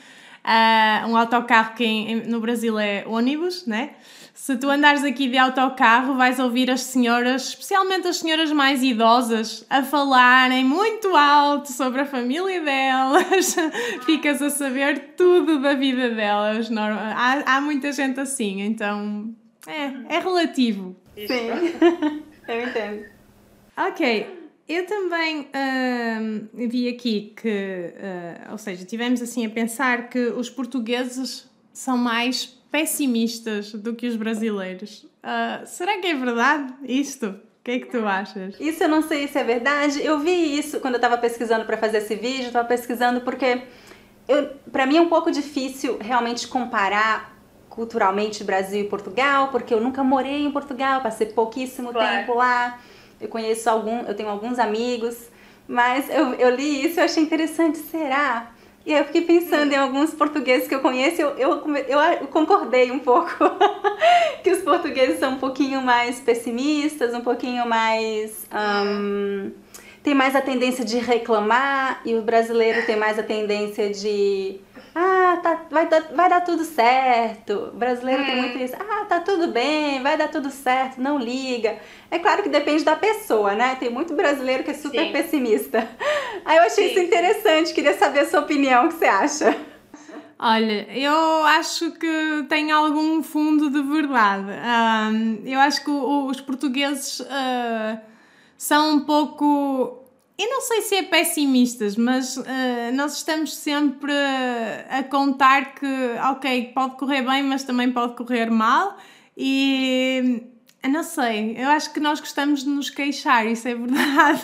Uh, 0.45 1.09
um 1.09 1.17
autocarro 1.17 1.75
que 1.75 1.83
em, 1.83 2.27
no 2.27 2.39
Brasil 2.39 2.79
é 2.79 3.05
ônibus, 3.07 3.67
né? 3.67 3.95
Se 4.35 4.55
tu 4.59 4.69
andares 4.69 5.03
aqui 5.03 5.29
de 5.29 5.39
autocarro, 5.39 6.15
vais 6.15 6.39
ouvir 6.39 6.71
as 6.71 6.83
senhoras, 6.83 7.49
especialmente 7.49 8.07
as 8.07 8.19
senhoras 8.19 8.53
mais 8.53 8.83
idosas, 8.83 9.65
a 9.71 9.83
falarem 9.83 10.63
muito 10.63 11.17
alto 11.17 11.73
sobre 11.73 12.03
a 12.03 12.07
família 12.07 12.61
delas. 12.61 13.57
Ficas 14.05 14.43
a 14.43 14.51
saber 14.51 15.15
tudo 15.17 15.59
da 15.59 15.73
vida 15.73 16.11
delas. 16.11 16.71
Há, 16.71 17.57
há 17.57 17.61
muita 17.63 17.91
gente 17.93 18.21
assim, 18.21 18.61
então 18.61 19.35
é, 19.67 20.17
é 20.17 20.19
relativo. 20.21 20.95
Sim, 21.17 21.49
eu 22.47 22.63
entendo. 22.63 23.16
Ok, 23.77 24.37
eu 24.67 24.87
também 24.87 25.43
uh, 25.43 26.49
vi 26.67 26.89
aqui 26.89 27.35
que, 27.41 27.49
uh, 27.49 28.53
ou 28.53 28.59
seja, 28.59 28.85
tivemos 28.85 29.23
assim 29.23 29.45
a 29.47 29.51
pensar 29.51 30.09
que 30.09 30.19
os 30.19 30.51
portugueses 30.51 31.49
são 31.73 31.97
mais 31.97 32.47
pessimistas 32.71 33.73
do 33.73 33.95
que 33.95 34.07
os 34.09 34.17
brasileiros. 34.17 35.05
Uh, 35.23 35.67
será 35.67 35.99
que 35.99 36.07
é 36.07 36.15
verdade 36.15 36.75
isto? 36.85 37.27
O 37.27 37.41
que 37.63 37.71
é 37.73 37.79
que 37.79 37.87
tu 37.87 38.05
achas? 38.07 38.57
Isso 38.59 38.83
eu 38.83 38.89
não 38.89 39.03
sei 39.03 39.29
se 39.29 39.39
é 39.39 39.45
verdade. 39.45 40.05
Eu 40.05 40.21
vi 40.21 40.59
isso 40.59 40.81
quando 40.81 40.95
eu 40.95 40.99
estava 40.99 41.19
pesquisando 41.19 41.65
para 41.65 41.77
fazer 41.77 41.99
esse 41.99 42.15
vídeo. 42.15 42.47
Estava 42.47 42.67
pesquisando 42.67 43.21
porque 43.21 43.63
para 44.73 44.87
mim 44.87 44.97
é 44.97 45.01
um 45.01 45.09
pouco 45.09 45.31
difícil 45.31 45.99
realmente 46.01 46.49
comparar 46.49 47.37
culturalmente 47.69 48.43
Brasil 48.43 48.81
e 48.81 48.89
Portugal, 48.89 49.49
porque 49.49 49.75
eu 49.75 49.81
nunca 49.81 50.03
morei 50.03 50.45
em 50.45 50.51
Portugal, 50.51 51.03
passei 51.03 51.27
pouquíssimo 51.27 51.93
claro. 51.93 52.19
tempo 52.19 52.35
lá 52.35 52.81
eu 53.21 53.29
conheço 53.29 53.69
algum, 53.69 54.01
eu 54.01 54.15
tenho 54.15 54.29
alguns 54.29 54.59
amigos, 54.59 55.17
mas 55.67 56.09
eu, 56.11 56.35
eu 56.35 56.51
li 56.55 56.87
isso 56.87 57.01
e 57.01 57.03
achei 57.03 57.23
interessante, 57.23 57.79
será? 57.79 58.53
E 58.87 58.95
aí 58.95 59.01
eu 59.01 59.05
fiquei 59.05 59.23
pensando 59.23 59.73
em 59.73 59.77
alguns 59.77 60.15
portugueses 60.15 60.69
que 60.69 60.75
eu 60.75 60.81
conheço, 60.81 61.21
eu, 61.21 61.31
eu, 61.31 61.77
eu, 61.77 62.27
concordei 62.29 62.93
um 62.93 63.01
pouco 63.01 63.33
que 64.45 64.51
os 64.53 64.63
portugueses 64.63 65.19
são 65.19 65.33
um 65.33 65.39
pouquinho 65.39 65.83
mais 65.83 66.21
pessimistas, 66.21 67.13
um 67.13 67.21
pouquinho 67.21 67.67
mais. 67.67 68.47
Um, 68.55 69.51
tem 70.05 70.15
mais 70.15 70.37
a 70.37 70.41
tendência 70.41 70.85
de 70.85 70.99
reclamar 70.99 72.01
e 72.05 72.15
o 72.15 72.23
brasileiro 72.23 72.87
tem 72.87 72.95
mais 72.95 73.19
a 73.19 73.25
tendência 73.25 73.91
de 73.91 74.61
ah, 75.37 75.41
tá, 75.41 75.61
vai, 75.71 75.89
dar, 75.89 76.01
vai 76.15 76.29
dar 76.29 76.41
tudo 76.41 76.65
certo. 76.65 77.71
O 77.73 77.77
brasileiro 77.77 78.23
hum. 78.23 78.27
tem 78.27 78.37
muito 78.37 78.59
isso. 78.59 78.75
Ah, 78.79 79.05
tá 79.05 79.21
tudo 79.21 79.49
bem, 79.49 80.03
vai 80.03 80.17
dar 80.17 80.29
tudo 80.29 80.51
certo, 80.51 81.01
não 81.01 81.19
liga. 81.19 81.79
É 82.11 82.19
claro 82.19 82.43
que 82.43 82.49
depende 82.49 82.85
da 82.85 82.97
pessoa, 82.97 83.55
né? 83.55 83.77
Tem 83.79 83.91
muito 83.91 84.15
brasileiro 84.15 84.65
que 84.65 84.71
é 84.71 84.75
super 84.75 85.07
Sim. 85.07 85.13
pessimista. 85.13 85.89
Aí 86.45 86.57
eu 86.57 86.63
achei 86.63 86.89
Sim. 86.89 86.91
isso 86.93 87.01
interessante, 87.01 87.75
queria 87.75 87.97
saber 87.97 88.21
a 88.21 88.27
sua 88.27 88.41
opinião, 88.41 88.87
o 88.87 88.89
que 88.89 88.95
você 88.95 89.07
acha? 89.07 89.57
Olha, 90.39 90.87
eu 90.93 91.45
acho 91.45 91.93
que 91.93 92.45
tem 92.49 92.71
algum 92.71 93.23
fundo 93.23 93.71
de 93.71 93.83
verdade. 93.83 94.51
Um, 94.51 95.43
eu 95.47 95.59
acho 95.59 95.83
que 95.83 95.91
os 95.91 96.41
portugueses 96.43 97.21
uh, 97.21 97.99
são 98.57 98.97
um 98.97 99.01
pouco 99.01 100.06
eu 100.39 100.51
não 100.51 100.61
sei 100.61 100.83
se 100.83 100.95
é 100.97 101.03
pessimistas, 101.03 101.97
mas 101.97 102.37
uh, 102.37 102.45
nós 102.95 103.17
estamos 103.17 103.57
sempre 103.57 104.13
a 104.91 105.03
contar 105.03 105.75
que, 105.75 105.87
ok, 106.31 106.73
pode 106.75 106.97
correr 106.97 107.23
bem, 107.23 107.43
mas 107.43 107.65
também 107.65 107.91
pode 107.91 108.15
correr 108.15 108.51
mal. 108.51 108.97
E 109.37 110.43
não 110.89 111.03
sei, 111.03 111.55
eu 111.59 111.69
acho 111.69 111.93
que 111.93 112.01
nós 112.01 112.21
gostamos 112.21 112.65
de 112.65 112.69
nos 112.69 112.91
queixar, 112.91 113.47
isso 113.47 113.67
é 113.67 113.75
verdade. 113.75 114.43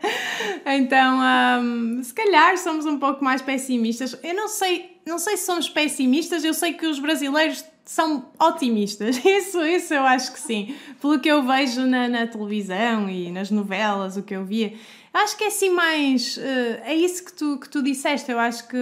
então, 0.66 1.18
um, 1.62 2.02
se 2.02 2.12
calhar 2.12 2.56
somos 2.58 2.86
um 2.86 2.98
pouco 2.98 3.24
mais 3.24 3.42
pessimistas. 3.42 4.18
Eu 4.22 4.34
não 4.34 4.48
sei, 4.48 4.98
não 5.06 5.18
sei 5.18 5.36
se 5.36 5.46
somos 5.46 5.68
pessimistas, 5.68 6.44
eu 6.44 6.54
sei 6.54 6.74
que 6.74 6.86
os 6.86 6.98
brasileiros 6.98 7.64
são 7.84 8.30
otimistas. 8.38 9.20
Isso, 9.24 9.62
isso 9.62 9.92
eu 9.92 10.04
acho 10.04 10.32
que 10.32 10.40
sim. 10.40 10.74
Pelo 11.00 11.18
que 11.18 11.28
eu 11.28 11.42
vejo 11.42 11.82
na, 11.82 12.08
na 12.08 12.26
televisão 12.26 13.10
e 13.10 13.30
nas 13.30 13.50
novelas, 13.50 14.16
o 14.16 14.22
que 14.22 14.34
eu 14.34 14.44
via 14.44 14.72
Acho 15.14 15.36
que 15.36 15.44
é 15.44 15.46
assim 15.46 15.70
mais. 15.70 16.36
Uh, 16.36 16.80
é 16.82 16.92
isso 16.92 17.24
que 17.24 17.32
tu, 17.32 17.56
que 17.56 17.68
tu 17.68 17.80
disseste. 17.80 18.32
Eu 18.32 18.38
acho 18.40 18.66
que 18.66 18.76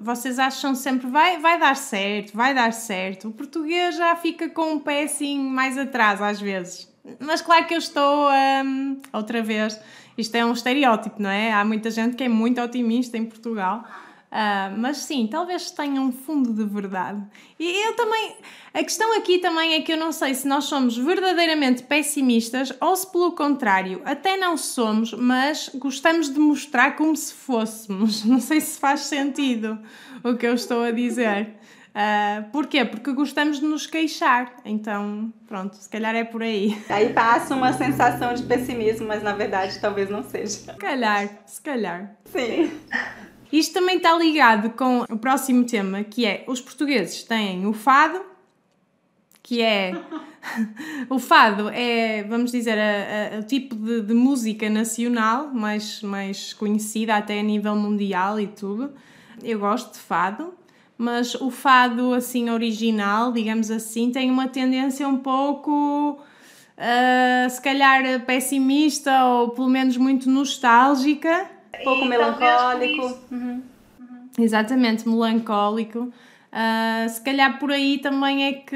vocês 0.00 0.36
acham 0.36 0.74
sempre 0.74 1.06
vai, 1.06 1.38
vai 1.38 1.56
dar 1.56 1.76
certo, 1.76 2.36
vai 2.36 2.52
dar 2.52 2.72
certo. 2.72 3.28
O 3.28 3.32
português 3.32 3.96
já 3.96 4.16
fica 4.16 4.48
com 4.48 4.72
um 4.72 4.80
pé 4.80 5.04
assim 5.04 5.38
mais 5.38 5.78
atrás 5.78 6.20
às 6.20 6.40
vezes. 6.40 6.92
Mas 7.20 7.40
claro 7.40 7.64
que 7.66 7.74
eu 7.74 7.78
estou. 7.78 8.28
Um, 8.28 9.00
outra 9.12 9.40
vez, 9.40 9.80
isto 10.18 10.34
é 10.34 10.44
um 10.44 10.52
estereótipo, 10.52 11.22
não 11.22 11.30
é? 11.30 11.52
Há 11.52 11.64
muita 11.64 11.92
gente 11.92 12.16
que 12.16 12.24
é 12.24 12.28
muito 12.28 12.60
otimista 12.60 13.16
em 13.16 13.24
Portugal. 13.24 13.84
Uh, 14.30 14.76
mas 14.76 14.98
sim, 14.98 15.26
talvez 15.26 15.70
tenha 15.70 16.00
um 16.02 16.12
fundo 16.12 16.52
de 16.52 16.62
verdade. 16.64 17.22
E 17.58 17.86
eu 17.86 17.96
também. 17.96 18.36
A 18.74 18.82
questão 18.82 19.16
aqui 19.16 19.38
também 19.38 19.72
é 19.72 19.80
que 19.80 19.90
eu 19.90 19.96
não 19.96 20.12
sei 20.12 20.34
se 20.34 20.46
nós 20.46 20.64
somos 20.64 20.96
verdadeiramente 20.96 21.82
pessimistas 21.82 22.72
ou 22.78 22.94
se, 22.94 23.10
pelo 23.10 23.32
contrário, 23.32 24.02
até 24.04 24.36
não 24.36 24.56
somos, 24.56 25.14
mas 25.14 25.70
gostamos 25.74 26.32
de 26.32 26.38
mostrar 26.38 26.94
como 26.94 27.16
se 27.16 27.32
fôssemos. 27.32 28.24
Não 28.28 28.40
sei 28.40 28.60
se 28.60 28.78
faz 28.78 29.00
sentido 29.00 29.78
o 30.22 30.36
que 30.36 30.46
eu 30.46 30.54
estou 30.54 30.82
a 30.82 30.90
dizer. 30.90 31.54
Uh, 31.88 32.50
porquê? 32.52 32.84
Porque 32.84 33.12
gostamos 33.12 33.58
de 33.58 33.64
nos 33.64 33.86
queixar. 33.86 34.56
Então, 34.64 35.32
pronto, 35.46 35.74
se 35.74 35.88
calhar 35.88 36.14
é 36.14 36.22
por 36.22 36.42
aí. 36.42 36.80
Aí 36.88 37.12
passa 37.12 37.54
uma 37.54 37.72
sensação 37.72 38.34
de 38.34 38.42
pessimismo, 38.42 39.08
mas 39.08 39.22
na 39.22 39.32
verdade 39.32 39.80
talvez 39.80 40.10
não 40.10 40.22
seja. 40.22 40.48
Se 40.48 40.74
calhar, 40.74 41.28
se 41.46 41.60
calhar. 41.62 42.14
Sim. 42.26 42.70
Isto 43.52 43.74
também 43.74 43.96
está 43.96 44.16
ligado 44.16 44.70
com 44.70 45.00
o 45.02 45.18
próximo 45.18 45.64
tema, 45.64 46.04
que 46.04 46.26
é 46.26 46.44
os 46.46 46.60
portugueses 46.60 47.22
têm 47.22 47.66
o 47.66 47.72
fado, 47.72 48.20
que 49.42 49.62
é. 49.62 49.92
o 51.08 51.18
fado 51.18 51.70
é, 51.70 52.22
vamos 52.24 52.52
dizer, 52.52 52.76
o 53.38 53.42
tipo 53.44 53.74
de, 53.74 54.02
de, 54.02 54.14
música 54.14 54.68
nacional 54.68 55.48
mais, 55.52 56.02
mais 56.02 56.52
conhecida 56.52 57.16
até 57.16 57.40
a 57.40 57.42
nível 57.42 57.74
mundial 57.74 58.38
e 58.38 58.46
tudo. 58.46 58.92
Eu 59.42 59.58
gosto 59.60 59.94
de 59.94 59.98
fado, 59.98 60.52
mas 60.98 61.34
o 61.34 61.50
fado 61.50 62.12
assim 62.12 62.50
original, 62.50 63.32
digamos 63.32 63.70
assim, 63.70 64.10
tem 64.10 64.30
uma 64.30 64.48
tendência 64.48 65.08
um 65.08 65.18
pouco. 65.18 66.18
Uh, 66.76 67.50
se 67.50 67.60
calhar 67.60 68.24
pessimista 68.24 69.24
ou 69.24 69.48
pelo 69.48 69.68
menos 69.68 69.96
muito 69.96 70.30
nostálgica 70.30 71.57
um 71.80 71.84
pouco 71.84 72.04
e 72.04 72.08
melancólico. 72.08 73.18
Uhum. 73.30 73.62
Uhum. 74.00 74.28
Exatamente, 74.38 75.08
melancólico. 75.08 76.12
Uh, 76.50 77.06
se 77.10 77.20
calhar 77.20 77.58
por 77.58 77.70
aí 77.70 77.98
também 77.98 78.46
é 78.46 78.52
que, 78.54 78.74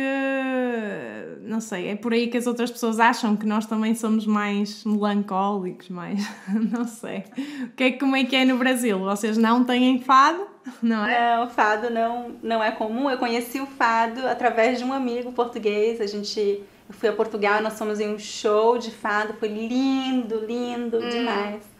não 1.41 1.59
sei, 1.59 1.89
é 1.89 1.97
por 1.97 2.13
aí 2.13 2.27
que 2.27 2.37
as 2.37 2.47
outras 2.47 2.71
pessoas 2.71 3.01
acham 3.01 3.35
que 3.35 3.47
nós 3.47 3.65
também 3.65 3.95
somos 3.95 4.27
mais 4.27 4.85
melancólicos, 4.85 5.89
mais, 5.89 6.21
não 6.71 6.85
sei. 6.85 7.25
O 7.65 7.71
que 7.71 7.85
é, 7.85 7.93
como 7.93 8.15
é 8.15 8.25
que 8.25 8.37
é 8.37 8.45
no 8.45 8.59
Brasil? 8.59 8.99
Vocês 8.99 9.39
não 9.39 9.65
têm 9.65 10.01
fado? 10.03 10.47
Não 10.83 11.07
é? 11.07 11.37
Não, 11.37 11.49
fado 11.49 11.89
não, 11.89 12.37
não 12.43 12.63
é 12.63 12.71
comum. 12.71 13.11
Eu 13.11 13.17
conheci 13.17 13.59
o 13.59 13.67
fado 13.67 14.27
através 14.29 14.79
de 14.79 14.85
um 14.85 14.93
amigo 14.93 15.33
português. 15.33 15.99
A 16.01 16.07
gente, 16.07 16.41
eu 16.41 16.95
fui 16.95 17.09
a 17.09 17.13
Portugal, 17.13 17.63
nós 17.63 17.79
fomos 17.79 17.99
em 18.01 18.15
um 18.15 18.19
show 18.19 18.77
de 18.77 18.91
fado, 18.91 19.33
foi 19.41 19.49
lindo, 19.49 20.45
lindo 20.45 20.99
hum. 20.99 21.09
demais. 21.09 21.72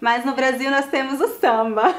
Mas 0.00 0.24
no 0.24 0.34
Brasil 0.34 0.70
nós 0.70 0.86
temos 0.86 1.20
o 1.20 1.28
samba. 1.28 1.94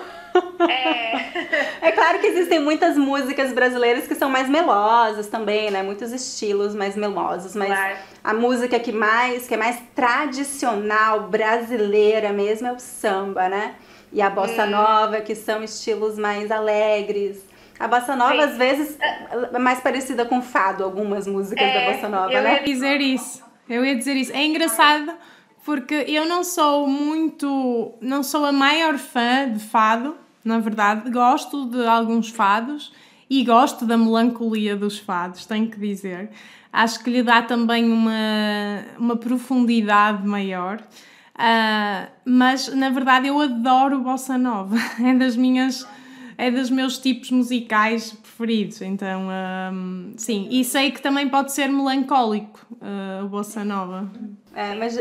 É. 0.67 1.79
é 1.89 1.91
claro 1.91 2.19
que 2.19 2.27
existem 2.27 2.59
muitas 2.59 2.97
músicas 2.97 3.51
brasileiras 3.51 4.07
que 4.07 4.15
são 4.15 4.29
mais 4.29 4.49
melosas 4.49 5.27
também, 5.27 5.71
né? 5.71 5.83
Muitos 5.83 6.11
estilos 6.11 6.75
mais 6.75 6.95
melosos, 6.95 7.55
mas 7.55 7.69
claro. 7.69 7.97
a 8.23 8.33
música 8.33 8.79
que 8.79 8.91
mais, 8.91 9.47
que 9.47 9.53
é 9.53 9.57
mais 9.57 9.81
tradicional 9.95 11.23
brasileira 11.23 12.31
mesmo 12.31 12.67
é 12.67 12.71
o 12.71 12.79
samba, 12.79 13.49
né? 13.49 13.75
E 14.11 14.21
a 14.21 14.29
bossa 14.29 14.65
hum. 14.65 14.69
nova, 14.69 15.21
que 15.21 15.35
são 15.35 15.63
estilos 15.63 16.17
mais 16.17 16.51
alegres. 16.51 17.43
A 17.79 17.87
bossa 17.87 18.15
nova, 18.15 18.33
Sim. 18.33 18.41
às 18.41 18.57
vezes, 18.57 18.97
é 18.99 19.59
mais 19.59 19.79
parecida 19.79 20.25
com 20.25 20.41
fado, 20.41 20.83
algumas 20.83 21.25
músicas 21.27 21.65
é, 21.65 21.73
da 21.73 21.93
bossa 21.93 22.09
nova, 22.09 22.33
eu 22.33 22.41
né? 22.41 22.51
Eu 22.51 22.57
ia 22.57 22.63
dizer 22.63 23.01
isso. 23.01 23.43
Eu 23.69 23.85
ia 23.85 23.95
dizer 23.95 24.15
isso. 24.15 24.33
É 24.33 24.43
engraçado 24.43 25.13
porque 25.65 25.93
eu 26.07 26.25
não 26.25 26.43
sou 26.43 26.87
muito, 26.87 27.93
não 28.01 28.23
sou 28.23 28.45
a 28.45 28.51
maior 28.51 28.97
fã 28.97 29.51
de 29.51 29.59
fado, 29.59 30.15
na 30.43 30.59
verdade, 30.59 31.09
gosto 31.09 31.65
de 31.65 31.85
alguns 31.85 32.29
fados 32.29 32.91
e 33.29 33.43
gosto 33.43 33.85
da 33.85 33.97
melancolia 33.97 34.75
dos 34.75 34.97
fados, 34.97 35.45
tenho 35.45 35.69
que 35.69 35.79
dizer. 35.79 36.29
Acho 36.71 37.03
que 37.03 37.09
lhe 37.09 37.23
dá 37.23 37.41
também 37.41 37.91
uma, 37.91 38.85
uma 38.97 39.15
profundidade 39.15 40.25
maior. 40.25 40.81
Uh, 41.35 42.09
mas 42.25 42.67
na 42.75 42.89
verdade 42.89 43.27
eu 43.27 43.39
adoro 43.39 44.01
bossa 44.01 44.37
nova, 44.37 44.75
é 45.01 45.13
das 45.13 45.37
minhas 45.37 45.87
é 46.37 46.49
dos 46.49 46.69
meus 46.69 46.97
tipos 46.97 47.31
musicais 47.31 48.11
preferidos, 48.11 48.81
então 48.81 49.27
um, 49.73 50.13
sim, 50.15 50.47
e 50.49 50.63
sei 50.63 50.89
que 50.89 51.01
também 51.01 51.27
pode 51.27 51.51
ser 51.51 51.67
melancólico 51.67 52.65
uh, 52.75 53.25
o 53.25 53.27
bossa 53.27 53.65
nova. 53.65 54.09
É, 54.55 54.73
mas 54.75 54.97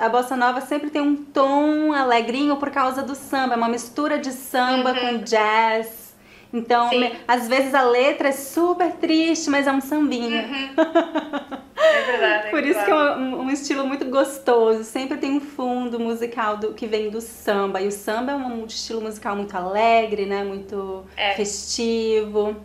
a 0.00 0.08
bossa 0.08 0.36
nova 0.36 0.60
sempre 0.60 0.90
tem 0.90 1.02
um 1.02 1.16
tom 1.16 1.92
alegrinho 1.92 2.56
por 2.56 2.70
causa 2.70 3.02
do 3.02 3.14
samba, 3.14 3.54
é 3.54 3.56
uma 3.56 3.68
mistura 3.68 4.18
de 4.18 4.32
samba 4.32 4.92
uhum. 4.92 5.18
com 5.18 5.24
jazz. 5.24 6.14
Então, 6.52 6.88
às 7.26 7.48
vezes 7.48 7.74
a 7.74 7.82
letra 7.82 8.28
é 8.28 8.32
super 8.32 8.92
triste, 8.92 9.50
mas 9.50 9.66
é 9.66 9.72
um 9.72 9.80
sambinha. 9.80 10.46
Uhum. 10.46 11.56
É 11.78 12.02
verdade. 12.02 12.48
É 12.48 12.50
Por 12.50 12.64
isso 12.64 12.84
que 12.84 12.90
é 12.90 12.94
um, 12.94 13.42
um, 13.42 13.50
estilo 13.50 13.86
muito 13.86 14.06
gostoso. 14.06 14.82
Sempre 14.82 15.18
tem 15.18 15.36
um 15.36 15.40
fundo 15.40 16.00
musical 16.00 16.56
do, 16.56 16.72
que 16.72 16.86
vem 16.86 17.10
do 17.10 17.20
samba. 17.20 17.80
E 17.80 17.86
o 17.86 17.92
samba 17.92 18.32
é 18.32 18.34
um 18.34 18.64
estilo 18.66 19.02
musical 19.02 19.36
muito 19.36 19.54
alegre, 19.56 20.26
né? 20.26 20.42
Muito 20.42 21.04
é. 21.16 21.34
festivo. 21.34 22.56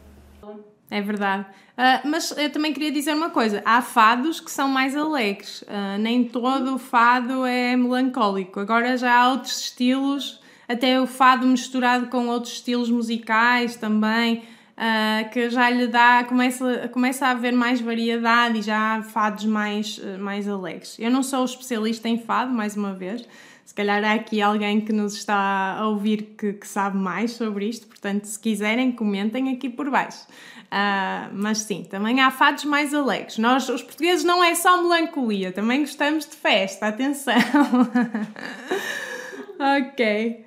É 0.92 1.02
verdade. 1.02 1.46
Uh, 1.72 2.08
mas 2.08 2.32
eu 2.38 2.52
também 2.52 2.74
queria 2.74 2.92
dizer 2.92 3.14
uma 3.14 3.30
coisa: 3.30 3.64
há 3.66 3.82
fados 3.82 4.42
que 4.42 4.52
são 4.52 4.68
mais 4.68 4.96
alegres, 4.96 5.62
uh, 5.62 5.98
nem 5.98 6.26
todo 6.26 6.76
o 6.76 6.78
fado 6.78 7.46
é 7.46 7.78
melancólico. 7.78 8.60
Agora 8.60 8.98
já 8.98 9.16
há 9.16 9.30
outros 9.32 9.62
estilos 9.62 10.42
até 10.68 11.02
o 11.02 11.08
fado 11.08 11.48
misturado 11.48 12.08
com 12.08 12.28
outros 12.28 12.54
estilos 12.54 12.90
musicais 12.90 13.78
também, 13.78 14.44
uh, 14.78 15.30
que 15.32 15.50
já 15.50 15.70
lhe 15.70 15.88
dá, 15.88 16.26
começa, 16.26 16.90
começa 16.90 17.26
a 17.26 17.32
haver 17.32 17.54
mais 17.54 17.80
variedade 17.80 18.60
e 18.60 18.62
já 18.62 18.96
há 18.96 19.02
fados 19.02 19.46
mais, 19.46 20.00
mais 20.20 20.48
alegres. 20.50 20.98
Eu 21.00 21.10
não 21.10 21.24
sou 21.24 21.44
especialista 21.46 22.08
em 22.08 22.18
fado, 22.18 22.54
mais 22.54 22.76
uma 22.76 22.94
vez, 22.94 23.26
se 23.66 23.74
calhar 23.74 24.04
há 24.04 24.14
aqui 24.14 24.42
alguém 24.42 24.82
que 24.82 24.92
nos 24.92 25.14
está 25.14 25.78
a 25.78 25.88
ouvir 25.88 26.36
que, 26.38 26.54
que 26.54 26.68
sabe 26.68 26.98
mais 26.98 27.32
sobre 27.32 27.68
isto, 27.68 27.88
portanto, 27.88 28.26
se 28.26 28.38
quiserem, 28.38 28.92
comentem 28.92 29.50
aqui 29.54 29.70
por 29.70 29.90
baixo. 29.90 30.28
Uh, 30.72 31.28
mas 31.34 31.60
sim, 31.60 31.84
também 31.84 32.22
há 32.22 32.32
fados 32.32 32.64
mais 32.64 32.94
alegres. 32.94 33.38
Nós, 33.38 33.68
os 33.68 33.84
portugueses, 33.84 34.24
não 34.24 34.42
é 34.42 34.56
só 34.56 34.82
melancolia, 34.82 35.52
também 35.52 35.82
gostamos 35.82 36.26
de 36.26 36.36
festa, 36.36 36.88
atenção! 36.88 37.36
ok. 39.78 40.46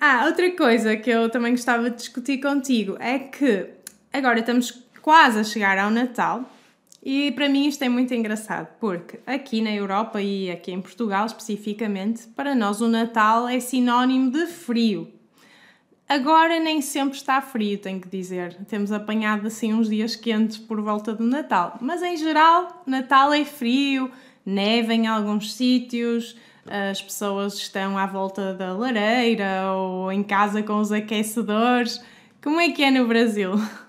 Ah, 0.00 0.24
outra 0.26 0.50
coisa 0.52 0.96
que 0.96 1.10
eu 1.10 1.28
também 1.28 1.52
gostava 1.52 1.90
de 1.90 1.96
discutir 1.96 2.38
contigo 2.38 2.96
é 3.00 3.18
que 3.18 3.66
agora 4.12 4.40
estamos 4.40 4.70
quase 5.02 5.40
a 5.40 5.44
chegar 5.44 5.76
ao 5.76 5.90
Natal 5.90 6.48
e 7.02 7.32
para 7.32 7.48
mim 7.48 7.66
isto 7.66 7.82
é 7.82 7.88
muito 7.88 8.14
engraçado 8.14 8.68
porque 8.78 9.18
aqui 9.26 9.60
na 9.60 9.72
Europa 9.72 10.22
e 10.22 10.50
aqui 10.50 10.72
em 10.72 10.80
Portugal 10.80 11.26
especificamente, 11.26 12.28
para 12.28 12.54
nós 12.54 12.80
o 12.80 12.88
Natal 12.88 13.48
é 13.48 13.60
sinónimo 13.60 14.30
de 14.30 14.46
frio. 14.46 15.12
Agora 16.08 16.58
nem 16.58 16.80
sempre 16.80 17.18
está 17.18 17.40
frio, 17.42 17.78
tenho 17.78 18.00
que 18.00 18.08
dizer. 18.08 18.56
Temos 18.68 18.90
apanhado 18.90 19.46
assim 19.46 19.74
uns 19.74 19.88
dias 19.88 20.16
quentes 20.16 20.56
por 20.56 20.80
volta 20.80 21.12
do 21.12 21.24
Natal, 21.24 21.76
mas 21.80 22.02
em 22.02 22.16
geral, 22.16 22.82
Natal 22.86 23.32
é 23.32 23.44
frio, 23.44 24.10
neve 24.44 24.94
em 24.94 25.06
alguns 25.06 25.52
sítios 25.52 26.34
as 26.70 27.00
pessoas 27.00 27.54
estão 27.54 27.96
à 27.96 28.06
volta 28.06 28.52
da 28.52 28.72
lareira 28.72 29.72
ou 29.72 30.12
em 30.12 30.22
casa 30.22 30.62
com 30.62 30.78
os 30.78 30.92
aquecedores. 30.92 32.02
Como 32.42 32.60
é 32.60 32.70
que 32.70 32.82
é 32.84 32.90
no 32.90 33.06
Brasil? 33.06 33.52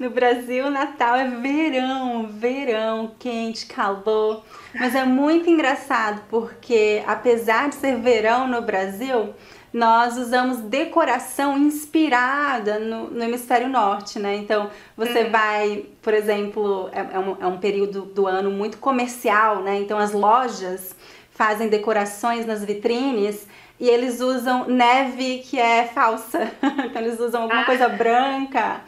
No 0.00 0.10
Brasil, 0.10 0.68
Natal 0.68 1.14
é 1.14 1.28
verão, 1.28 2.26
verão, 2.26 3.12
quente, 3.20 3.64
calor. 3.66 4.42
Mas 4.74 4.96
é 4.96 5.04
muito 5.04 5.48
engraçado 5.48 6.22
porque, 6.28 7.04
apesar 7.06 7.68
de 7.68 7.76
ser 7.76 7.98
verão 7.98 8.48
no 8.48 8.62
Brasil, 8.62 9.32
nós 9.72 10.18
usamos 10.18 10.58
decoração 10.58 11.56
inspirada 11.56 12.78
no, 12.78 13.10
no 13.10 13.24
hemisfério 13.24 13.68
norte, 13.68 14.18
né? 14.18 14.36
Então, 14.36 14.70
você 14.96 15.24
uhum. 15.24 15.30
vai, 15.30 15.86
por 16.02 16.12
exemplo, 16.12 16.90
é, 16.92 17.00
é, 17.14 17.18
um, 17.18 17.36
é 17.40 17.46
um 17.46 17.58
período 17.58 18.02
do 18.02 18.26
ano 18.26 18.50
muito 18.50 18.78
comercial, 18.78 19.62
né? 19.62 19.78
Então, 19.78 19.98
as 19.98 20.12
lojas 20.12 20.94
fazem 21.30 21.68
decorações 21.68 22.44
nas 22.44 22.64
vitrines 22.64 23.46
e 23.80 23.88
eles 23.88 24.20
usam 24.20 24.66
neve 24.66 25.38
que 25.38 25.58
é 25.58 25.84
falsa. 25.86 26.50
então 26.84 27.02
eles 27.02 27.18
usam 27.18 27.42
alguma 27.42 27.62
ah. 27.62 27.66
coisa 27.66 27.88
branca 27.88 28.80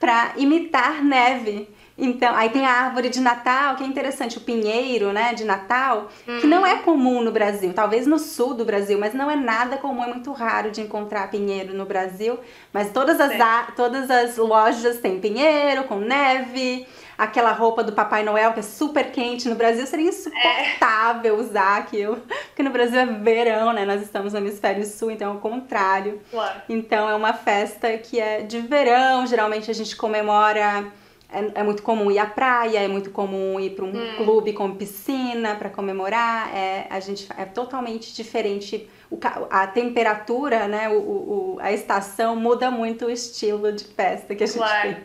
para 0.00 0.32
imitar 0.36 1.04
neve. 1.04 1.68
Então, 2.00 2.34
aí 2.34 2.48
tem 2.48 2.66
a 2.66 2.70
árvore 2.70 3.10
de 3.10 3.20
Natal, 3.20 3.76
que 3.76 3.84
é 3.84 3.86
interessante, 3.86 4.38
o 4.38 4.40
pinheiro, 4.40 5.12
né, 5.12 5.34
de 5.34 5.44
Natal, 5.44 6.08
que 6.40 6.46
não 6.46 6.66
é 6.66 6.78
comum 6.78 7.22
no 7.22 7.30
Brasil, 7.30 7.72
talvez 7.74 8.06
no 8.06 8.18
sul 8.18 8.54
do 8.54 8.64
Brasil, 8.64 8.98
mas 8.98 9.12
não 9.12 9.30
é 9.30 9.36
nada 9.36 9.76
comum, 9.76 10.02
é 10.02 10.06
muito 10.06 10.32
raro 10.32 10.70
de 10.70 10.80
encontrar 10.80 11.30
pinheiro 11.30 11.74
no 11.74 11.84
Brasil. 11.84 12.38
Mas 12.72 12.90
todas 12.90 13.20
as, 13.20 13.38
a, 13.40 13.72
todas 13.76 14.10
as 14.10 14.36
lojas 14.36 14.98
têm 14.98 15.20
pinheiro 15.20 15.84
com 15.84 15.96
neve 15.96 16.86
aquela 17.20 17.52
roupa 17.52 17.84
do 17.84 17.92
Papai 17.92 18.22
Noel 18.22 18.54
que 18.54 18.60
é 18.60 18.62
super 18.62 19.12
quente 19.12 19.46
no 19.46 19.54
Brasil, 19.54 19.86
seria 19.86 20.08
insuportável 20.08 21.36
é. 21.36 21.38
usar 21.38 21.76
aquilo. 21.76 22.16
Porque 22.46 22.62
no 22.62 22.70
Brasil 22.70 22.98
é 22.98 23.04
verão, 23.04 23.74
né? 23.74 23.84
Nós 23.84 24.00
estamos 24.00 24.32
no 24.32 24.38
hemisfério 24.38 24.86
sul, 24.86 25.10
então 25.10 25.32
é 25.32 25.34
o 25.34 25.38
contrário. 25.38 26.22
Claro. 26.30 26.62
Então 26.66 27.10
é 27.10 27.14
uma 27.14 27.34
festa 27.34 27.98
que 27.98 28.18
é 28.18 28.40
de 28.40 28.60
verão, 28.60 29.26
geralmente 29.26 29.70
a 29.70 29.74
gente 29.74 29.94
comemora. 29.96 30.90
É, 31.32 31.60
é 31.60 31.62
muito 31.62 31.82
comum 31.82 32.10
ir 32.10 32.18
à 32.18 32.26
praia, 32.26 32.80
é 32.80 32.88
muito 32.88 33.10
comum 33.10 33.58
ir 33.60 33.70
para 33.70 33.84
um 33.84 33.90
hum. 33.90 34.16
clube 34.16 34.52
com 34.52 34.74
piscina 34.74 35.54
para 35.54 35.70
comemorar. 35.70 36.54
É, 36.54 36.86
a 36.90 36.98
gente 37.00 37.28
é 37.36 37.44
totalmente 37.44 38.14
diferente. 38.14 38.88
O, 39.10 39.18
a 39.50 39.66
temperatura, 39.66 40.66
né, 40.66 40.88
o, 40.88 40.98
o, 40.98 41.58
a 41.60 41.72
estação 41.72 42.36
muda 42.36 42.70
muito 42.70 43.06
o 43.06 43.10
estilo 43.10 43.72
de 43.72 43.84
festa 43.84 44.34
que 44.34 44.44
a 44.44 44.46
gente 44.46 44.58
claro. 44.58 44.88
tem. 44.88 44.96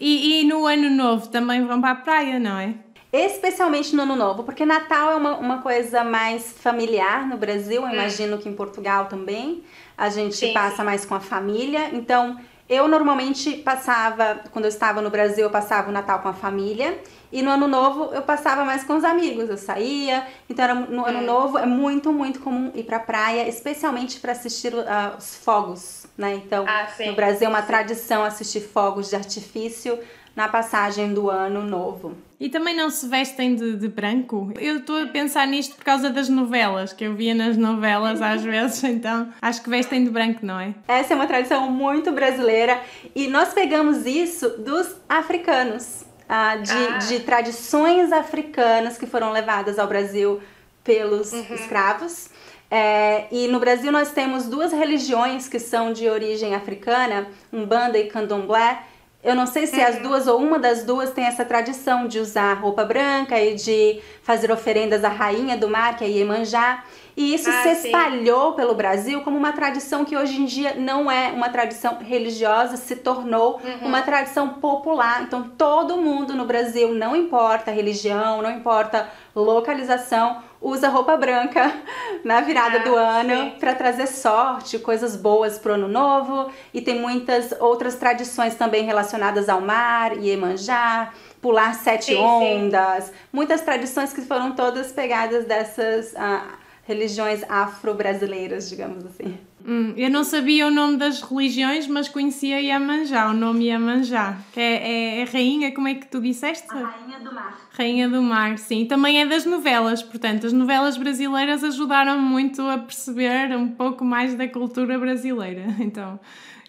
E, 0.00 0.40
e 0.40 0.44
no 0.44 0.66
ano 0.66 0.90
novo 0.90 1.28
também 1.28 1.64
vão 1.64 1.80
para 1.80 1.90
a 1.90 1.96
praia, 1.96 2.38
não 2.38 2.58
é? 2.58 2.74
Especialmente 3.12 3.94
no 3.94 4.02
ano 4.02 4.16
novo, 4.16 4.42
porque 4.42 4.66
Natal 4.66 5.12
é 5.12 5.14
uma, 5.14 5.36
uma 5.38 5.62
coisa 5.62 6.02
mais 6.02 6.52
familiar 6.52 7.28
no 7.28 7.36
Brasil, 7.36 7.82
eu 7.82 7.88
hum. 7.88 7.92
imagino 7.92 8.38
que 8.38 8.48
em 8.48 8.54
Portugal 8.54 9.06
também. 9.06 9.62
A 9.96 10.08
gente 10.08 10.34
sim, 10.34 10.52
passa 10.52 10.78
sim. 10.78 10.82
mais 10.82 11.04
com 11.04 11.14
a 11.14 11.20
família. 11.20 11.90
Então, 11.92 12.36
eu 12.74 12.88
normalmente 12.88 13.52
passava, 13.58 14.40
quando 14.50 14.64
eu 14.64 14.68
estava 14.68 15.00
no 15.00 15.10
Brasil, 15.10 15.44
eu 15.44 15.50
passava 15.50 15.88
o 15.88 15.92
Natal 15.92 16.20
com 16.20 16.28
a 16.28 16.32
família. 16.32 16.98
E 17.32 17.42
no 17.42 17.50
ano 17.50 17.66
novo 17.66 18.14
eu 18.14 18.22
passava 18.22 18.64
mais 18.64 18.84
com 18.84 18.96
os 18.96 19.02
amigos, 19.02 19.50
eu 19.50 19.56
saía. 19.56 20.24
Então 20.48 20.64
era, 20.64 20.74
no 20.74 21.04
ano 21.04 21.18
hum. 21.18 21.24
novo 21.24 21.58
é 21.58 21.66
muito, 21.66 22.12
muito 22.12 22.38
comum 22.38 22.70
ir 22.74 22.84
pra 22.84 23.00
praia, 23.00 23.48
especialmente 23.48 24.20
para 24.20 24.32
assistir 24.32 24.72
uh, 24.72 25.16
os 25.18 25.34
fogos, 25.34 26.06
né? 26.16 26.34
Então, 26.34 26.64
ah, 26.68 26.86
no 27.04 27.14
Brasil 27.14 27.46
é 27.46 27.50
uma 27.50 27.62
sim. 27.62 27.66
tradição 27.66 28.22
assistir 28.22 28.60
fogos 28.60 29.10
de 29.10 29.16
artifício 29.16 29.98
na 30.34 30.48
passagem 30.48 31.14
do 31.14 31.30
ano 31.30 31.62
novo. 31.62 32.16
E 32.38 32.48
também 32.48 32.76
não 32.76 32.90
se 32.90 33.08
vestem 33.08 33.54
de, 33.54 33.76
de 33.76 33.88
branco? 33.88 34.52
Eu 34.58 34.78
estou 34.78 35.02
a 35.02 35.06
pensar 35.06 35.46
nisto 35.46 35.76
por 35.76 35.84
causa 35.84 36.10
das 36.10 36.28
novelas, 36.28 36.92
que 36.92 37.04
eu 37.04 37.14
via 37.14 37.34
nas 37.34 37.56
novelas 37.56 38.20
às 38.20 38.42
vezes, 38.44 38.82
então 38.84 39.28
acho 39.40 39.62
que 39.62 39.70
vestem 39.70 40.04
de 40.04 40.10
branco, 40.10 40.44
não 40.44 40.58
é? 40.58 40.74
Essa 40.88 41.14
é 41.14 41.16
uma 41.16 41.26
tradição 41.26 41.70
muito 41.70 42.12
brasileira 42.12 42.80
e 43.14 43.28
nós 43.28 43.54
pegamos 43.54 44.04
isso 44.04 44.48
dos 44.58 44.96
africanos, 45.08 46.04
ah, 46.28 46.56
de, 46.56 46.72
ah. 46.72 46.98
de 46.98 47.20
tradições 47.20 48.12
africanas 48.12 48.98
que 48.98 49.06
foram 49.06 49.30
levadas 49.30 49.78
ao 49.78 49.86
Brasil 49.86 50.40
pelos 50.82 51.32
uhum. 51.32 51.46
escravos. 51.54 52.28
É, 52.70 53.26
e 53.30 53.46
no 53.46 53.60
Brasil 53.60 53.92
nós 53.92 54.10
temos 54.10 54.46
duas 54.46 54.72
religiões 54.72 55.48
que 55.48 55.60
são 55.60 55.92
de 55.92 56.08
origem 56.08 56.54
africana, 56.54 57.28
Umbanda 57.52 57.98
e 57.98 58.08
Candomblé, 58.08 58.82
eu 59.24 59.34
não 59.34 59.46
sei 59.46 59.66
se 59.66 59.80
as 59.80 59.96
uhum. 59.96 60.02
duas 60.02 60.26
ou 60.26 60.38
uma 60.38 60.58
das 60.58 60.84
duas 60.84 61.10
tem 61.10 61.24
essa 61.24 61.44
tradição 61.44 62.06
de 62.06 62.18
usar 62.18 62.52
roupa 62.54 62.84
branca 62.84 63.40
e 63.40 63.54
de 63.54 64.00
fazer 64.22 64.52
oferendas 64.52 65.02
à 65.02 65.08
rainha 65.08 65.56
do 65.56 65.68
mar, 65.68 65.96
que 65.96 66.04
é 66.04 66.08
Iemanjá. 66.08 66.84
E 67.16 67.34
isso 67.34 67.48
ah, 67.48 67.62
se 67.62 67.86
espalhou 67.86 68.50
sim. 68.50 68.56
pelo 68.56 68.74
Brasil 68.74 69.20
como 69.22 69.36
uma 69.36 69.52
tradição 69.52 70.04
que 70.04 70.16
hoje 70.16 70.40
em 70.40 70.46
dia 70.46 70.74
não 70.74 71.10
é 71.10 71.30
uma 71.30 71.48
tradição 71.48 71.98
religiosa, 71.98 72.76
se 72.76 72.96
tornou 72.96 73.60
uhum. 73.62 73.88
uma 73.88 74.02
tradição 74.02 74.48
popular. 74.48 75.22
Então 75.22 75.42
todo 75.56 75.96
mundo 75.96 76.34
no 76.34 76.44
Brasil, 76.44 76.92
não 76.92 77.14
importa 77.14 77.70
religião, 77.70 78.42
não 78.42 78.50
importa 78.50 79.08
localização, 79.34 80.42
usa 80.60 80.88
roupa 80.88 81.16
branca 81.16 81.72
na 82.24 82.40
virada 82.40 82.78
ah, 82.78 82.82
do 82.82 82.96
ano 82.96 83.52
para 83.60 83.74
trazer 83.74 84.08
sorte, 84.08 84.78
coisas 84.80 85.14
boas 85.14 85.56
pro 85.56 85.74
ano 85.74 85.86
novo. 85.86 86.50
E 86.72 86.80
tem 86.80 86.98
muitas 86.98 87.52
outras 87.60 87.94
tradições 87.94 88.56
também 88.56 88.84
relacionadas 88.84 89.48
ao 89.48 89.60
mar, 89.60 90.16
Iemanjá, 90.16 91.12
pular 91.40 91.74
sete 91.74 92.06
sim, 92.06 92.16
ondas. 92.16 93.04
Sim. 93.04 93.12
Muitas 93.32 93.60
tradições 93.60 94.12
que 94.12 94.22
foram 94.22 94.52
todas 94.52 94.90
pegadas 94.90 95.44
dessas. 95.44 96.12
Uh, 96.14 96.63
religiões 96.86 97.42
afro-brasileiras, 97.48 98.68
digamos 98.68 99.04
assim. 99.06 99.38
Hum, 99.66 99.94
eu 99.96 100.10
não 100.10 100.22
sabia 100.24 100.66
o 100.66 100.70
nome 100.70 100.98
das 100.98 101.22
religiões, 101.22 101.86
mas 101.86 102.06
conhecia 102.06 102.60
Iemanjá, 102.60 103.30
o 103.30 103.32
nome 103.32 103.64
Iemanjá. 103.64 104.36
Que 104.52 104.60
é, 104.60 104.74
é, 104.74 105.20
é 105.20 105.24
rainha, 105.24 105.72
como 105.72 105.88
é 105.88 105.94
que 105.94 106.06
tu 106.06 106.20
disseste? 106.20 106.68
A 106.70 106.84
rainha 106.84 107.18
do 107.20 107.34
mar. 107.34 107.58
Rainha 107.70 108.08
do 108.08 108.22
mar, 108.22 108.58
sim. 108.58 108.84
Também 108.84 109.22
é 109.22 109.26
das 109.26 109.46
novelas, 109.46 110.02
portanto, 110.02 110.46
as 110.46 110.52
novelas 110.52 110.98
brasileiras 110.98 111.64
ajudaram 111.64 112.18
muito 112.18 112.60
a 112.60 112.76
perceber 112.76 113.56
um 113.56 113.68
pouco 113.68 114.04
mais 114.04 114.34
da 114.34 114.46
cultura 114.46 114.98
brasileira. 114.98 115.64
Então, 115.84 116.18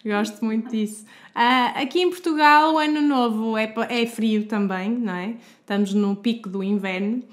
gosto 0.06 0.44
muito 0.46 0.70
disso. 0.70 1.06
Uh, 1.36 1.82
aqui 1.82 2.02
em 2.02 2.10
Portugal, 2.10 2.76
o 2.76 2.78
ano 2.78 3.02
novo 3.02 3.58
é, 3.58 3.74
é 3.90 4.06
frio 4.06 4.46
também, 4.46 4.90
não 4.90 5.14
é? 5.14 5.36
Estamos 5.62 5.94
no 5.94 6.16
pico 6.16 6.48
do 6.48 6.64
inverno 6.64 7.24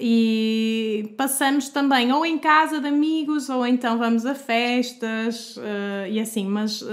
e 0.00 1.14
passamos 1.18 1.68
também 1.68 2.10
ou 2.10 2.24
em 2.24 2.38
casa 2.38 2.80
de 2.80 2.88
amigos 2.88 3.50
ou 3.50 3.66
então 3.66 3.98
vamos 3.98 4.24
a 4.24 4.34
festas 4.34 5.56
uh, 5.58 6.08
e 6.08 6.18
assim, 6.18 6.46
mas 6.46 6.80
uh, 6.80 6.88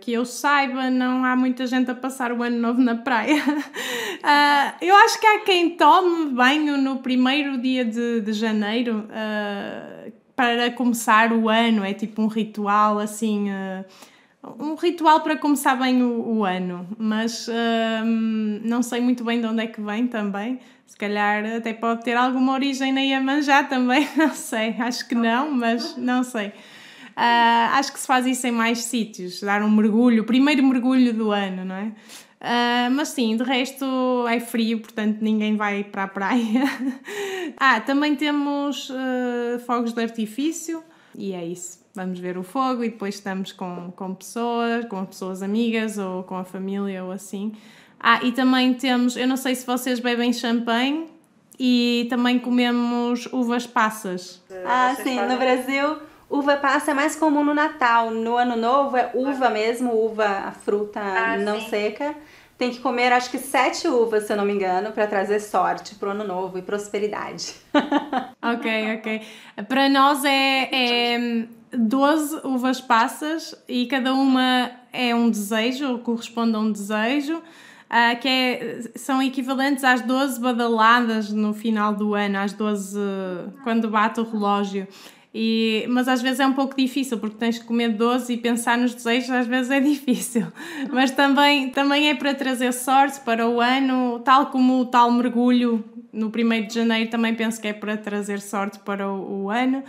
que 0.00 0.12
eu 0.12 0.24
saiba, 0.24 0.90
não 0.90 1.24
há 1.24 1.36
muita 1.36 1.66
gente 1.68 1.88
a 1.90 1.94
passar 1.94 2.32
o 2.32 2.42
ano 2.42 2.58
novo 2.58 2.80
na 2.80 2.96
praia. 2.96 3.36
uh, 3.36 4.74
eu 4.84 4.96
acho 4.96 5.20
que 5.20 5.26
há 5.26 5.40
quem 5.40 5.70
tome 5.76 6.32
banho 6.32 6.76
no 6.76 6.98
primeiro 6.98 7.56
dia 7.58 7.84
de, 7.84 8.20
de 8.20 8.32
janeiro 8.32 9.06
para 10.34 10.70
começar 10.72 11.32
o 11.32 11.48
ano, 11.48 11.84
é 11.84 11.94
tipo 11.94 12.20
um 12.22 12.26
ritual 12.26 12.98
assim 12.98 13.50
um 14.58 14.74
ritual 14.74 15.20
para 15.20 15.36
começar 15.36 15.76
bem 15.76 16.02
o, 16.02 16.38
o 16.38 16.44
ano, 16.44 16.86
mas 16.98 17.48
não 18.64 18.82
sei 18.82 19.00
muito 19.00 19.22
bem 19.22 19.40
de 19.40 19.46
onde 19.46 19.62
é 19.62 19.66
que 19.66 19.80
vem 19.80 20.06
também. 20.06 20.58
Se 20.86 20.96
calhar 20.96 21.44
até 21.56 21.72
pode 21.72 22.02
ter 22.02 22.16
alguma 22.16 22.52
origem 22.52 22.92
na 22.92 23.00
Iemanjá 23.00 23.64
também, 23.64 24.06
não 24.16 24.34
sei. 24.34 24.76
Acho 24.78 25.08
que 25.08 25.14
não, 25.14 25.50
mas 25.50 25.96
não 25.96 26.22
sei. 26.22 26.52
Uh, 27.16 27.72
acho 27.72 27.92
que 27.92 28.00
se 28.00 28.06
faz 28.06 28.26
isso 28.26 28.46
em 28.46 28.50
mais 28.50 28.84
sítios, 28.84 29.40
dar 29.40 29.62
um 29.62 29.70
mergulho, 29.70 30.24
primeiro 30.24 30.64
mergulho 30.64 31.12
do 31.12 31.30
ano, 31.30 31.64
não 31.64 31.74
é? 31.74 31.92
Uh, 32.40 32.90
mas 32.90 33.08
sim, 33.08 33.36
de 33.36 33.44
resto 33.44 34.26
é 34.28 34.40
frio, 34.40 34.80
portanto 34.80 35.18
ninguém 35.20 35.56
vai 35.56 35.84
para 35.84 36.04
a 36.04 36.08
praia. 36.08 36.64
ah, 37.56 37.80
também 37.80 38.16
temos 38.16 38.90
uh, 38.90 39.58
fogos 39.66 39.92
de 39.92 40.02
artifício 40.02 40.82
e 41.16 41.32
é 41.32 41.44
isso. 41.44 41.81
Vamos 41.94 42.18
ver 42.18 42.38
o 42.38 42.42
fogo 42.42 42.82
e 42.82 42.88
depois 42.88 43.16
estamos 43.16 43.52
com, 43.52 43.92
com 43.94 44.14
pessoas, 44.14 44.86
com 44.86 45.04
pessoas 45.04 45.42
amigas 45.42 45.98
ou 45.98 46.22
com 46.22 46.36
a 46.36 46.44
família 46.44 47.04
ou 47.04 47.12
assim. 47.12 47.52
Ah, 48.00 48.20
e 48.22 48.32
também 48.32 48.72
temos, 48.74 49.16
eu 49.16 49.28
não 49.28 49.36
sei 49.36 49.54
se 49.54 49.66
vocês 49.66 50.00
bebem 50.00 50.32
champanhe 50.32 51.06
e 51.58 52.06
também 52.08 52.38
comemos 52.38 53.26
uvas 53.26 53.66
passas. 53.66 54.42
Ah, 54.64 54.96
sim, 55.02 55.20
no 55.20 55.36
Brasil 55.36 55.98
uva 56.32 56.56
passa 56.56 56.92
é 56.92 56.94
mais 56.94 57.14
comum 57.14 57.44
no 57.44 57.52
Natal. 57.52 58.10
No 58.10 58.38
Ano 58.38 58.56
Novo 58.56 58.96
é 58.96 59.10
uva 59.12 59.50
mesmo, 59.50 59.92
uva, 59.92 60.26
a 60.26 60.52
fruta 60.52 60.98
ah, 60.98 61.36
não 61.36 61.60
sim. 61.60 61.68
seca. 61.68 62.14
Tem 62.56 62.70
que 62.70 62.80
comer 62.80 63.12
acho 63.12 63.30
que 63.30 63.38
sete 63.38 63.86
uvas, 63.86 64.24
se 64.24 64.32
eu 64.32 64.36
não 64.36 64.44
me 64.44 64.52
engano, 64.52 64.92
para 64.92 65.06
trazer 65.06 65.40
sorte 65.40 65.94
pro 65.96 66.10
Ano 66.10 66.24
Novo 66.24 66.58
e 66.58 66.62
prosperidade. 66.62 67.54
ok, 68.40 68.96
ok. 68.96 69.22
Para 69.68 69.88
nós 69.88 70.24
é, 70.24 70.68
é 70.72 71.46
12 71.72 72.40
uvas 72.44 72.80
passas 72.80 73.54
e 73.68 73.86
cada 73.86 74.14
uma 74.14 74.70
é 74.92 75.14
um 75.14 75.30
desejo, 75.30 75.98
corresponde 75.98 76.54
a 76.54 76.58
um 76.58 76.70
desejo 76.70 77.42
uh, 77.92 78.20
que 78.20 78.28
é, 78.28 78.80
são 78.94 79.22
equivalentes 79.22 79.84
às 79.84 80.00
12 80.00 80.40
badaladas 80.40 81.30
no 81.30 81.52
final 81.52 81.94
do 81.94 82.14
ano, 82.14 82.38
às 82.38 82.52
12 82.52 82.98
quando 83.62 83.88
bate 83.90 84.20
o 84.20 84.24
relógio. 84.24 84.88
E, 85.34 85.86
mas 85.88 86.08
às 86.08 86.20
vezes 86.20 86.40
é 86.40 86.46
um 86.46 86.52
pouco 86.52 86.76
difícil 86.76 87.18
porque 87.18 87.36
tens 87.36 87.58
que 87.58 87.64
comer 87.64 87.88
12 87.88 88.34
e 88.34 88.36
pensar 88.36 88.76
nos 88.76 88.94
desejos 88.94 89.30
às 89.30 89.46
vezes 89.46 89.70
é 89.70 89.80
difícil 89.80 90.46
mas 90.92 91.10
também, 91.10 91.70
também 91.70 92.10
é 92.10 92.14
para 92.14 92.34
trazer 92.34 92.70
sorte 92.70 93.18
para 93.20 93.48
o 93.48 93.58
ano 93.58 94.18
tal 94.18 94.48
como 94.50 94.78
o 94.78 94.84
tal 94.84 95.10
mergulho 95.10 95.82
no 96.12 96.26
1 96.26 96.66
de 96.66 96.74
janeiro 96.74 97.08
também 97.08 97.34
penso 97.34 97.58
que 97.58 97.68
é 97.68 97.72
para 97.72 97.96
trazer 97.96 98.42
sorte 98.42 98.78
para 98.80 99.10
o, 99.10 99.44
o 99.44 99.50
ano 99.50 99.82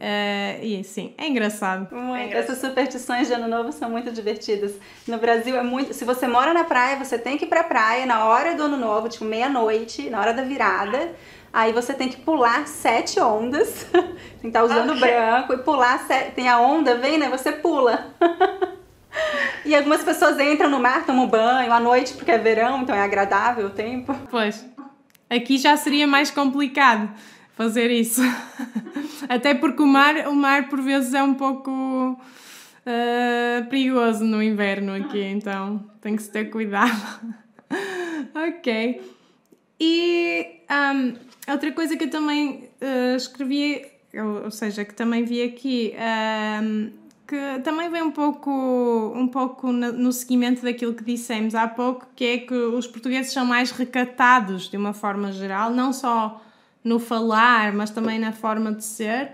Uh, 0.00 0.64
e 0.64 0.82
sim, 0.82 1.12
é 1.18 1.28
engraçado. 1.28 1.94
Muito. 1.94 2.34
Essas 2.34 2.58
superstições 2.58 3.28
de 3.28 3.34
ano 3.34 3.46
novo 3.46 3.70
são 3.70 3.90
muito 3.90 4.10
divertidas. 4.10 4.72
No 5.06 5.18
Brasil 5.18 5.54
é 5.54 5.62
muito. 5.62 5.92
Se 5.92 6.06
você 6.06 6.26
mora 6.26 6.54
na 6.54 6.64
praia, 6.64 6.96
você 6.96 7.18
tem 7.18 7.36
que 7.36 7.44
ir 7.44 7.48
pra 7.48 7.62
praia 7.62 8.06
na 8.06 8.24
hora 8.24 8.54
do 8.54 8.62
ano 8.62 8.78
novo, 8.78 9.10
tipo 9.10 9.26
meia-noite, 9.26 10.08
na 10.08 10.18
hora 10.18 10.32
da 10.32 10.42
virada. 10.42 11.14
Aí 11.52 11.72
você 11.74 11.92
tem 11.92 12.08
que 12.08 12.16
pular 12.16 12.66
sete 12.66 13.20
ondas. 13.20 13.84
tem 13.92 14.02
que 14.40 14.46
estar 14.46 14.60
tá 14.60 14.64
usando 14.64 14.94
okay. 14.94 15.02
branco 15.02 15.52
e 15.52 15.58
pular 15.58 15.98
sete. 16.06 16.30
Tem 16.30 16.48
a 16.48 16.58
onda, 16.58 16.94
vem, 16.94 17.18
né? 17.18 17.28
Você 17.28 17.52
pula. 17.52 18.14
e 19.66 19.74
algumas 19.74 20.02
pessoas 20.02 20.40
entram 20.40 20.70
no 20.70 20.80
mar, 20.80 21.04
tomam 21.04 21.26
banho 21.26 21.70
à 21.70 21.78
noite, 21.78 22.14
porque 22.14 22.30
é 22.30 22.38
verão, 22.38 22.80
então 22.80 22.96
é 22.96 23.02
agradável 23.02 23.66
o 23.66 23.70
tempo. 23.70 24.16
Pois. 24.30 24.64
Aqui 25.28 25.58
já 25.58 25.76
seria 25.76 26.06
mais 26.06 26.30
complicado 26.30 27.10
fazer 27.56 27.90
isso. 27.90 28.22
Até 29.28 29.54
porque 29.54 29.82
o 29.82 29.86
mar, 29.86 30.28
o 30.28 30.34
mar 30.34 30.68
por 30.68 30.80
vezes 30.80 31.14
é 31.14 31.22
um 31.22 31.34
pouco 31.34 31.70
uh, 31.70 33.68
perigoso 33.68 34.24
no 34.24 34.42
inverno 34.42 34.94
aqui, 34.94 35.22
então 35.22 35.84
tem 36.00 36.16
que 36.16 36.22
se 36.22 36.30
ter 36.30 36.46
cuidado. 36.46 37.36
ok. 38.34 39.00
E 39.80 40.46
um, 40.70 41.14
outra 41.50 41.72
coisa 41.72 41.96
que 41.96 42.04
eu 42.04 42.10
também 42.10 42.68
uh, 42.80 43.16
escrevi, 43.16 43.86
ou, 44.14 44.44
ou, 44.44 44.50
seja, 44.50 44.84
que 44.84 44.94
também 44.94 45.24
vi 45.24 45.42
aqui, 45.42 45.94
um, 46.62 46.90
que 47.26 47.60
também 47.62 47.88
vem 47.88 48.02
um 48.02 48.10
pouco, 48.10 48.50
um 49.14 49.28
pouco 49.28 49.72
no 49.72 50.12
seguimento 50.12 50.62
daquilo 50.62 50.92
que 50.92 51.04
dissemos 51.04 51.54
há 51.54 51.68
pouco, 51.68 52.08
que 52.14 52.24
é 52.24 52.38
que 52.38 52.52
os 52.52 52.86
portugueses 52.86 53.32
são 53.32 53.46
mais 53.46 53.70
recatados 53.70 54.68
de 54.68 54.76
uma 54.76 54.92
forma 54.92 55.30
geral, 55.32 55.70
não 55.70 55.92
só 55.92 56.42
no 56.82 56.98
falar, 56.98 57.72
mas 57.72 57.90
também 57.90 58.18
na 58.18 58.32
forma 58.32 58.72
de 58.72 58.84
ser, 58.84 59.32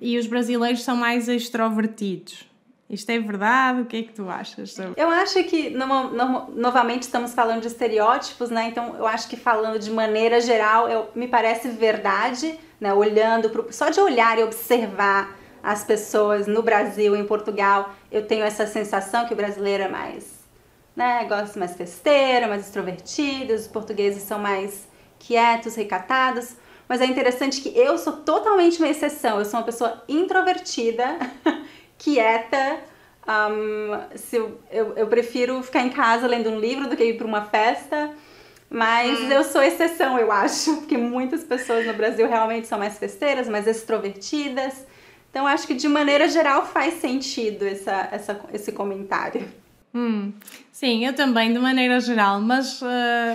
e 0.00 0.18
os 0.18 0.26
brasileiros 0.26 0.82
são 0.82 0.96
mais 0.96 1.28
extrovertidos. 1.28 2.48
Isto 2.88 3.10
é 3.10 3.18
verdade? 3.18 3.82
O 3.82 3.84
que 3.84 3.98
é 3.98 4.02
que 4.02 4.12
tu 4.14 4.30
achas 4.30 4.72
sobre? 4.72 4.94
Eu 4.96 5.10
acho 5.10 5.44
que 5.44 5.68
no, 5.68 5.86
no, 6.10 6.50
novamente 6.52 7.02
estamos 7.02 7.34
falando 7.34 7.60
de 7.60 7.66
estereótipos, 7.66 8.48
né? 8.48 8.68
Então 8.68 8.96
eu 8.96 9.06
acho 9.06 9.28
que 9.28 9.36
falando 9.36 9.78
de 9.78 9.90
maneira 9.90 10.40
geral, 10.40 10.88
eu, 10.88 11.10
me 11.14 11.28
parece 11.28 11.68
verdade, 11.68 12.58
né? 12.80 12.94
Olhando 12.94 13.50
pro, 13.50 13.70
só 13.70 13.90
de 13.90 14.00
olhar 14.00 14.38
e 14.38 14.42
observar 14.42 15.36
as 15.62 15.84
pessoas 15.84 16.46
no 16.46 16.62
Brasil, 16.62 17.14
em 17.14 17.26
Portugal, 17.26 17.92
eu 18.10 18.26
tenho 18.26 18.42
essa 18.42 18.66
sensação 18.66 19.26
que 19.26 19.34
o 19.34 19.36
brasileiro 19.36 19.82
é 19.82 19.88
mais, 19.88 20.38
né? 20.96 21.26
Gosta 21.28 21.58
mais 21.58 21.74
festeiro, 21.76 22.48
mais 22.48 22.64
extrovertido, 22.64 23.52
os 23.52 23.66
portugueses 23.66 24.22
são 24.22 24.38
mais 24.38 24.88
quietos, 25.18 25.74
recatados. 25.74 26.56
Mas 26.88 27.00
é 27.00 27.06
interessante 27.06 27.60
que 27.60 27.76
eu 27.78 27.98
sou 27.98 28.14
totalmente 28.14 28.78
uma 28.78 28.88
exceção. 28.88 29.38
Eu 29.38 29.44
sou 29.44 29.60
uma 29.60 29.66
pessoa 29.66 30.02
introvertida, 30.08 31.18
quieta. 31.98 32.78
Um, 33.28 34.16
se 34.16 34.36
eu, 34.36 34.58
eu, 34.70 34.94
eu, 34.96 35.06
prefiro 35.06 35.62
ficar 35.62 35.82
em 35.82 35.90
casa 35.90 36.26
lendo 36.26 36.48
um 36.48 36.58
livro 36.58 36.88
do 36.88 36.96
que 36.96 37.04
ir 37.04 37.18
para 37.18 37.26
uma 37.26 37.44
festa. 37.44 38.10
Mas 38.70 39.20
hum. 39.20 39.30
eu 39.30 39.44
sou 39.44 39.62
exceção, 39.62 40.18
eu 40.18 40.30
acho, 40.32 40.76
porque 40.76 40.96
muitas 40.96 41.42
pessoas 41.44 41.86
no 41.86 41.94
Brasil 41.94 42.26
realmente 42.26 42.66
são 42.66 42.78
mais 42.78 42.98
festeiras, 42.98 43.48
mais 43.48 43.66
extrovertidas. 43.66 44.86
Então 45.30 45.46
acho 45.46 45.66
que 45.66 45.74
de 45.74 45.88
maneira 45.88 46.28
geral 46.28 46.66
faz 46.66 46.94
sentido 46.94 47.66
essa, 47.66 48.08
essa, 48.10 48.40
esse 48.52 48.72
comentário. 48.72 49.46
Hum, 49.98 50.32
sim, 50.70 51.04
eu 51.04 51.12
também, 51.12 51.52
de 51.52 51.58
maneira 51.58 51.98
geral, 51.98 52.40
mas 52.40 52.80
uh, 52.80 52.86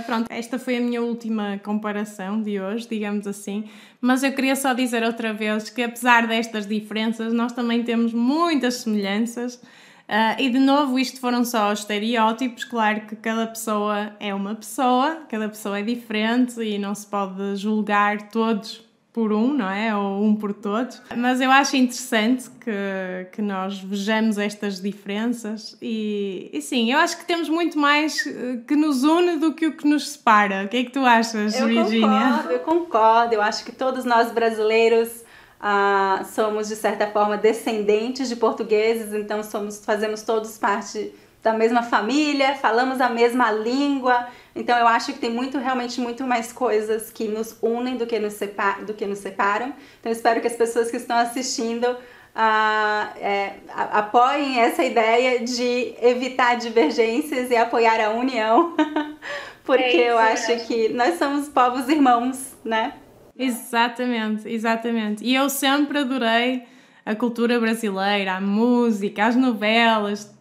pronto, 0.06 0.28
esta 0.30 0.58
foi 0.58 0.78
a 0.78 0.80
minha 0.80 1.02
última 1.02 1.60
comparação 1.62 2.42
de 2.42 2.58
hoje, 2.58 2.88
digamos 2.88 3.28
assim. 3.28 3.66
Mas 4.00 4.24
eu 4.24 4.32
queria 4.32 4.56
só 4.56 4.74
dizer 4.74 5.04
outra 5.04 5.34
vez 5.34 5.70
que, 5.70 5.84
apesar 5.84 6.26
destas 6.26 6.66
diferenças, 6.66 7.34
nós 7.34 7.52
também 7.52 7.84
temos 7.84 8.14
muitas 8.14 8.76
semelhanças. 8.76 9.56
Uh, 9.56 10.40
e 10.40 10.50
de 10.50 10.60
novo, 10.60 10.98
isto 10.98 11.20
foram 11.20 11.44
só 11.44 11.74
estereótipos. 11.74 12.64
Claro 12.64 13.02
que 13.02 13.16
cada 13.18 13.46
pessoa 13.46 14.16
é 14.18 14.34
uma 14.34 14.56
pessoa, 14.56 15.24
cada 15.28 15.50
pessoa 15.50 15.80
é 15.80 15.82
diferente 15.82 16.62
e 16.62 16.78
não 16.78 16.96
se 16.96 17.06
pode 17.08 17.58
julgar 17.58 18.30
todos 18.30 18.93
por 19.14 19.32
um, 19.32 19.54
não 19.54 19.70
é? 19.70 19.96
Ou 19.96 20.24
um 20.24 20.36
por 20.36 20.52
todos. 20.52 21.00
Mas 21.16 21.40
eu 21.40 21.52
acho 21.52 21.78
interessante 21.78 22.50
que, 22.60 23.28
que 23.32 23.42
nós 23.44 23.80
vejamos 23.80 24.40
estas 24.40 24.82
diferenças 24.82 25.78
e, 25.80 26.50
e 26.52 26.60
sim, 26.62 26.92
eu 26.92 26.98
acho 26.98 27.18
que 27.20 27.26
temos 27.26 27.48
muito 27.48 27.78
mais 27.78 28.26
eh, 28.26 28.58
que 28.68 28.76
nos 28.76 29.04
une 29.04 29.38
do 29.38 29.54
que 29.54 29.68
o 29.68 29.78
que 29.78 29.88
nos 29.88 30.10
separa. 30.10 30.64
O 30.66 30.68
que 30.68 30.78
é 30.78 30.84
que 30.84 30.92
tu 30.92 31.06
achas, 31.06 31.60
eu 31.60 31.68
Virginia? 31.68 32.08
Concordo, 32.08 32.52
eu 32.52 32.60
concordo. 32.60 33.36
Eu 33.36 33.42
acho 33.44 33.64
que 33.64 33.72
todos 33.72 34.04
nós 34.04 34.32
brasileiros 34.32 35.24
ah, 35.62 36.26
somos, 36.26 36.68
de 36.68 36.76
certa 36.76 37.06
forma, 37.08 37.38
descendentes 37.38 38.28
de 38.28 38.36
portugueses, 38.36 39.14
então 39.14 39.44
somos, 39.44 39.86
fazemos 39.86 40.24
todos 40.24 40.58
parte 40.58 41.14
da 41.44 41.52
mesma 41.52 41.84
família, 41.84 42.56
falamos 42.56 43.02
a 43.02 43.10
mesma 43.10 43.52
língua. 43.52 44.28
Então 44.56 44.78
eu 44.78 44.88
acho 44.88 45.12
que 45.12 45.20
tem 45.20 45.30
muito, 45.30 45.58
realmente 45.58 46.00
muito 46.00 46.24
mais 46.24 46.54
coisas 46.54 47.12
que 47.12 47.28
nos 47.28 47.58
unem 47.62 47.98
do 47.98 48.08
que 48.08 48.18
nos, 48.18 48.34
separ, 48.34 48.84
do 48.86 48.94
que 48.94 49.06
nos 49.06 49.20
separam. 49.20 49.74
Então 50.00 50.10
eu 50.10 50.14
espero 50.14 50.40
que 50.40 50.48
as 50.48 50.56
pessoas 50.56 50.90
que 50.90 50.96
estão 50.96 51.18
assistindo 51.18 51.84
uh, 51.84 53.20
é, 53.20 53.56
apoiem 53.92 54.62
essa 54.62 54.86
ideia 54.86 55.42
de 55.42 55.94
evitar 56.02 56.56
divergências 56.56 57.52
e 57.52 57.58
apoiar 57.58 58.00
a 58.00 58.12
união, 58.12 58.74
porque 59.66 59.84
é 59.84 59.90
isso, 59.90 60.02
eu 60.02 60.18
acho 60.18 60.52
é. 60.52 60.56
que 60.56 60.90
nós 60.90 61.18
somos 61.20 61.50
povos 61.50 61.90
irmãos, 61.90 62.56
né? 62.64 62.94
Exatamente, 63.38 64.48
exatamente. 64.48 65.26
E 65.26 65.36
eu 65.36 65.50
sempre 65.50 66.00
adorei 66.00 66.64
a 67.06 67.16
cultura 67.16 67.60
brasileira, 67.60 68.36
a 68.36 68.42
música, 68.42 69.26
as 69.26 69.36
novelas, 69.36 70.33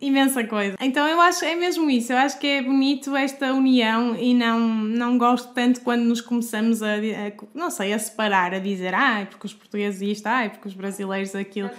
imensa 0.00 0.44
coisa. 0.44 0.76
Então 0.80 1.06
eu 1.06 1.20
acho 1.20 1.44
é 1.44 1.54
mesmo 1.54 1.90
isso, 1.90 2.12
eu 2.12 2.18
acho 2.18 2.38
que 2.38 2.46
é 2.46 2.62
bonito 2.62 3.14
esta 3.16 3.52
união 3.52 4.16
e 4.16 4.34
não, 4.34 4.58
não 4.58 5.18
gosto 5.18 5.52
tanto 5.52 5.80
quando 5.82 6.02
nos 6.02 6.20
começamos 6.20 6.82
a, 6.82 6.94
a 6.94 7.32
não 7.54 7.70
sei, 7.70 7.92
a 7.92 7.98
separar, 7.98 8.54
a 8.54 8.58
dizer 8.58 8.94
ai, 8.94 9.26
porque 9.26 9.46
os 9.46 9.54
portugueses 9.54 10.00
isto, 10.02 10.26
ai, 10.26 10.48
porque 10.48 10.68
os 10.68 10.74
brasileiros 10.74 11.34
aquilo. 11.34 11.70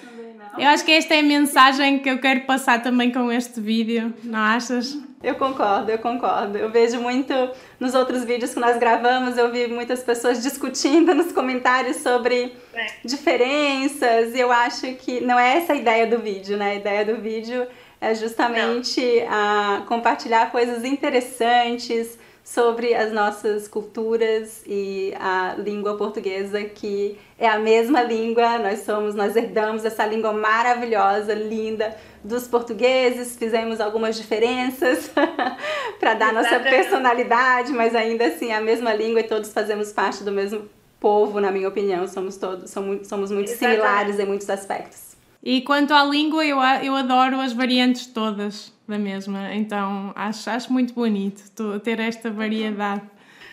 Eu 0.58 0.68
acho 0.68 0.84
que 0.84 0.92
esta 0.92 1.14
é 1.14 1.20
a 1.20 1.24
mensagem 1.24 2.00
que 2.00 2.10
eu 2.10 2.20
quero 2.20 2.42
passar 2.42 2.82
também 2.84 3.10
com 3.10 3.32
este 3.32 3.62
vídeo, 3.62 4.14
não 4.24 4.40
achas? 4.40 4.98
Eu 5.24 5.36
concordo, 5.36 5.90
eu 5.92 6.00
concordo. 6.00 6.58
Eu 6.58 6.70
vejo 6.70 7.00
muito 7.00 7.34
nos 7.80 7.94
outros 7.94 8.26
vídeos 8.26 8.54
que 8.54 8.60
nós 8.60 8.78
gravamos, 8.78 9.38
eu 9.38 9.52
vi 9.52 9.68
muitas 9.68 10.04
pessoas 10.04 10.42
discutindo 10.42 11.14
nos 11.14 11.32
comentários 11.32 11.98
sobre 11.98 12.54
é. 12.74 12.86
diferenças, 13.06 14.34
e 14.36 14.40
eu 14.40 14.52
acho 14.52 14.94
que 14.96 15.22
não 15.22 15.40
é 15.40 15.58
essa 15.58 15.74
a 15.74 15.76
ideia 15.76 16.08
do 16.08 16.20
vídeo, 16.20 16.58
né? 16.58 16.72
A 16.72 16.76
ideia 16.76 17.06
do 17.06 17.22
vídeo 17.22 17.66
é 18.02 18.16
justamente 18.16 19.24
a 19.30 19.84
compartilhar 19.88 20.52
coisas 20.52 20.84
interessantes 20.84 22.18
sobre 22.44 22.96
as 22.96 23.14
nossas 23.14 23.68
culturas 23.68 24.64
e 24.66 25.14
a 25.20 25.56
língua 25.58 25.96
portuguesa 25.96 26.64
que 26.64 27.16
é 27.38 27.48
a 27.48 27.60
mesma 27.60 28.02
língua, 28.02 28.58
nós 28.58 28.80
somos, 28.80 29.14
nós 29.14 29.36
herdamos 29.36 29.86
essa 29.86 30.04
língua 30.06 30.34
maravilhosa, 30.34 31.36
linda 31.36 31.96
dos 32.24 32.48
portugueses, 32.48 33.36
fizemos 33.38 33.80
algumas 33.80 34.18
diferenças 34.18 35.12
para 36.00 36.16
dar 36.16 36.34
nossa 36.34 36.60
personalidade, 36.60 37.72
mas 37.72 37.96
ainda 37.96 38.26
assim 38.26 38.50
é 38.50 38.56
a 38.56 38.62
mesma 38.62 38.94
língua 38.94 39.20
e 39.20 39.24
todos 39.24 39.54
fazemos 39.54 39.94
parte 39.94 40.24
do 40.24 40.32
mesmo 40.32 40.68
povo, 41.00 41.40
na 41.40 41.52
minha 41.52 41.68
opinião, 41.68 42.08
somos 42.08 42.38
todos 42.38 42.72
somos, 42.72 43.08
somos 43.08 43.32
muito 43.32 43.52
Exatamente. 43.52 43.80
similares 43.80 44.20
em 44.20 44.26
muitos 44.26 44.50
aspectos. 44.50 45.11
E 45.43 45.62
quanto 45.62 45.93
à 45.93 46.04
língua, 46.04 46.45
eu, 46.45 46.60
eu 46.84 46.95
adoro 46.95 47.39
as 47.39 47.51
variantes 47.54 48.06
todas 48.06 48.71
da 48.88 48.97
mesma, 48.97 49.54
então 49.56 50.12
acho, 50.15 50.49
acho 50.49 50.71
muito 50.71 50.93
bonito 50.93 51.41
ter 51.80 51.99
esta 51.99 52.30
variedade. 52.30 53.01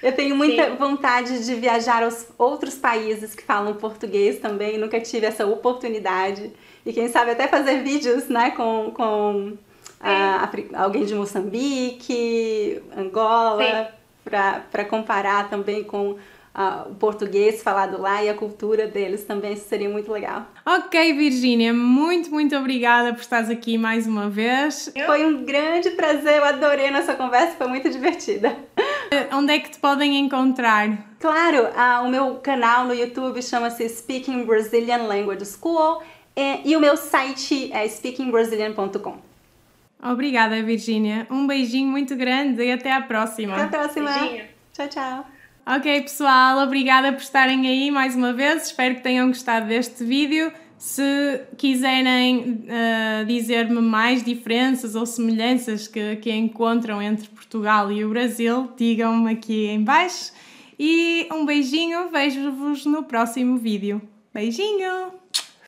Eu 0.03 0.13
tenho 0.13 0.37
muita 0.37 0.71
Sim. 0.71 0.77
vontade 0.77 1.45
de 1.45 1.55
viajar 1.55 2.03
aos 2.03 2.29
outros 2.37 2.75
países 2.75 3.35
que 3.35 3.43
falam 3.43 3.75
português 3.75 4.39
também, 4.39 4.79
nunca 4.79 5.01
tive 5.01 5.27
essa 5.27 5.47
oportunidade. 5.47 6.53
E 6.85 6.93
quem 6.93 7.09
sabe 7.09 7.33
até 7.33 7.49
fazer 7.49 7.83
vídeos 7.83 8.29
né, 8.29 8.51
com, 8.53 8.93
com 8.95 9.57
a, 10.01 10.49
alguém 10.77 11.05
de 11.05 11.15
Moçambique, 11.15 12.81
Angola, 12.97 13.93
para 14.25 14.85
comparar 14.85 15.51
também 15.51 15.83
com 15.83 16.17
uh, 16.55 16.91
o 16.91 16.95
português 16.95 17.63
falado 17.63 18.01
lá 18.01 18.23
e 18.23 18.29
a 18.29 18.35
cultura 18.35 18.87
deles 18.87 19.25
também, 19.25 19.53
isso 19.53 19.69
seria 19.69 19.89
muito 19.89 20.11
legal. 20.11 20.47
Ok, 20.65 21.13
Virgínia, 21.15 21.73
muito, 21.73 22.31
muito 22.31 22.57
obrigada 22.57 23.13
por 23.13 23.21
estares 23.21 23.51
aqui 23.51 23.79
mais 23.79 24.07
uma 24.07 24.29
vez. 24.29 24.93
Foi 25.07 25.25
um 25.25 25.45
grande 25.45 25.91
prazer, 25.91 26.37
eu 26.37 26.45
adorei 26.45 26.91
nossa 26.91 27.15
conversa, 27.15 27.57
foi 27.57 27.67
muito 27.69 27.89
divertida. 27.91 28.57
Onde 29.33 29.53
é 29.53 29.59
que 29.59 29.71
te 29.71 29.79
podem 29.79 30.17
encontrar? 30.19 30.89
Claro, 31.21 31.65
uh, 31.65 32.05
o 32.05 32.09
meu 32.09 32.37
canal 32.37 32.85
no 32.85 32.95
YouTube 32.95 33.43
chama-se 33.43 33.89
Speaking 33.89 34.45
Brazilian 34.45 35.05
Language 35.05 35.47
School 35.47 36.03
e, 36.37 36.71
e 36.71 36.77
o 36.77 36.81
meu 36.81 36.97
site 36.97 37.73
é 37.73 37.87
speakingbrazilian.com. 37.89 39.29
Obrigada, 40.01 40.63
Virgínia. 40.63 41.27
Um 41.29 41.47
beijinho 41.47 41.89
muito 41.89 42.15
grande 42.15 42.63
e 42.63 42.71
até 42.71 42.93
à 42.93 43.03
próxima. 43.03 43.57
Até 43.57 43.65
a 43.65 43.81
próxima. 43.81 44.11
Beijinho. 44.13 44.45
Tchau, 44.73 44.89
tchau. 44.89 45.38
Ok, 45.71 46.01
pessoal, 46.01 46.65
obrigada 46.65 47.13
por 47.13 47.21
estarem 47.21 47.69
aí 47.69 47.91
mais 47.91 48.17
uma 48.17 48.33
vez. 48.33 48.69
Espero 48.69 48.95
que 48.95 49.03
tenham 49.03 49.29
gostado 49.29 49.67
deste 49.67 50.03
vídeo. 50.03 50.51
Se 50.79 51.43
quiserem 51.59 52.65
uh, 52.65 53.27
dizer-me 53.27 53.83
mais 53.83 54.25
diferenças 54.25 54.95
ou 54.95 55.05
semelhanças 55.05 55.87
que, 55.87 56.17
que 56.17 56.33
encontram 56.33 57.03
entre 57.03 57.29
Portugal 57.29 57.93
e 57.93 58.03
o 58.03 58.09
Brasil, 58.09 58.73
digam-me 58.79 59.31
aqui 59.31 59.67
em 59.67 59.85
baixo. 59.85 60.33
E 60.79 61.29
um 61.31 61.45
beijinho, 61.45 62.09
vejo-vos 62.09 62.87
no 62.87 63.03
próximo 63.03 63.59
vídeo. 63.59 64.01
Beijinho! 64.33 65.28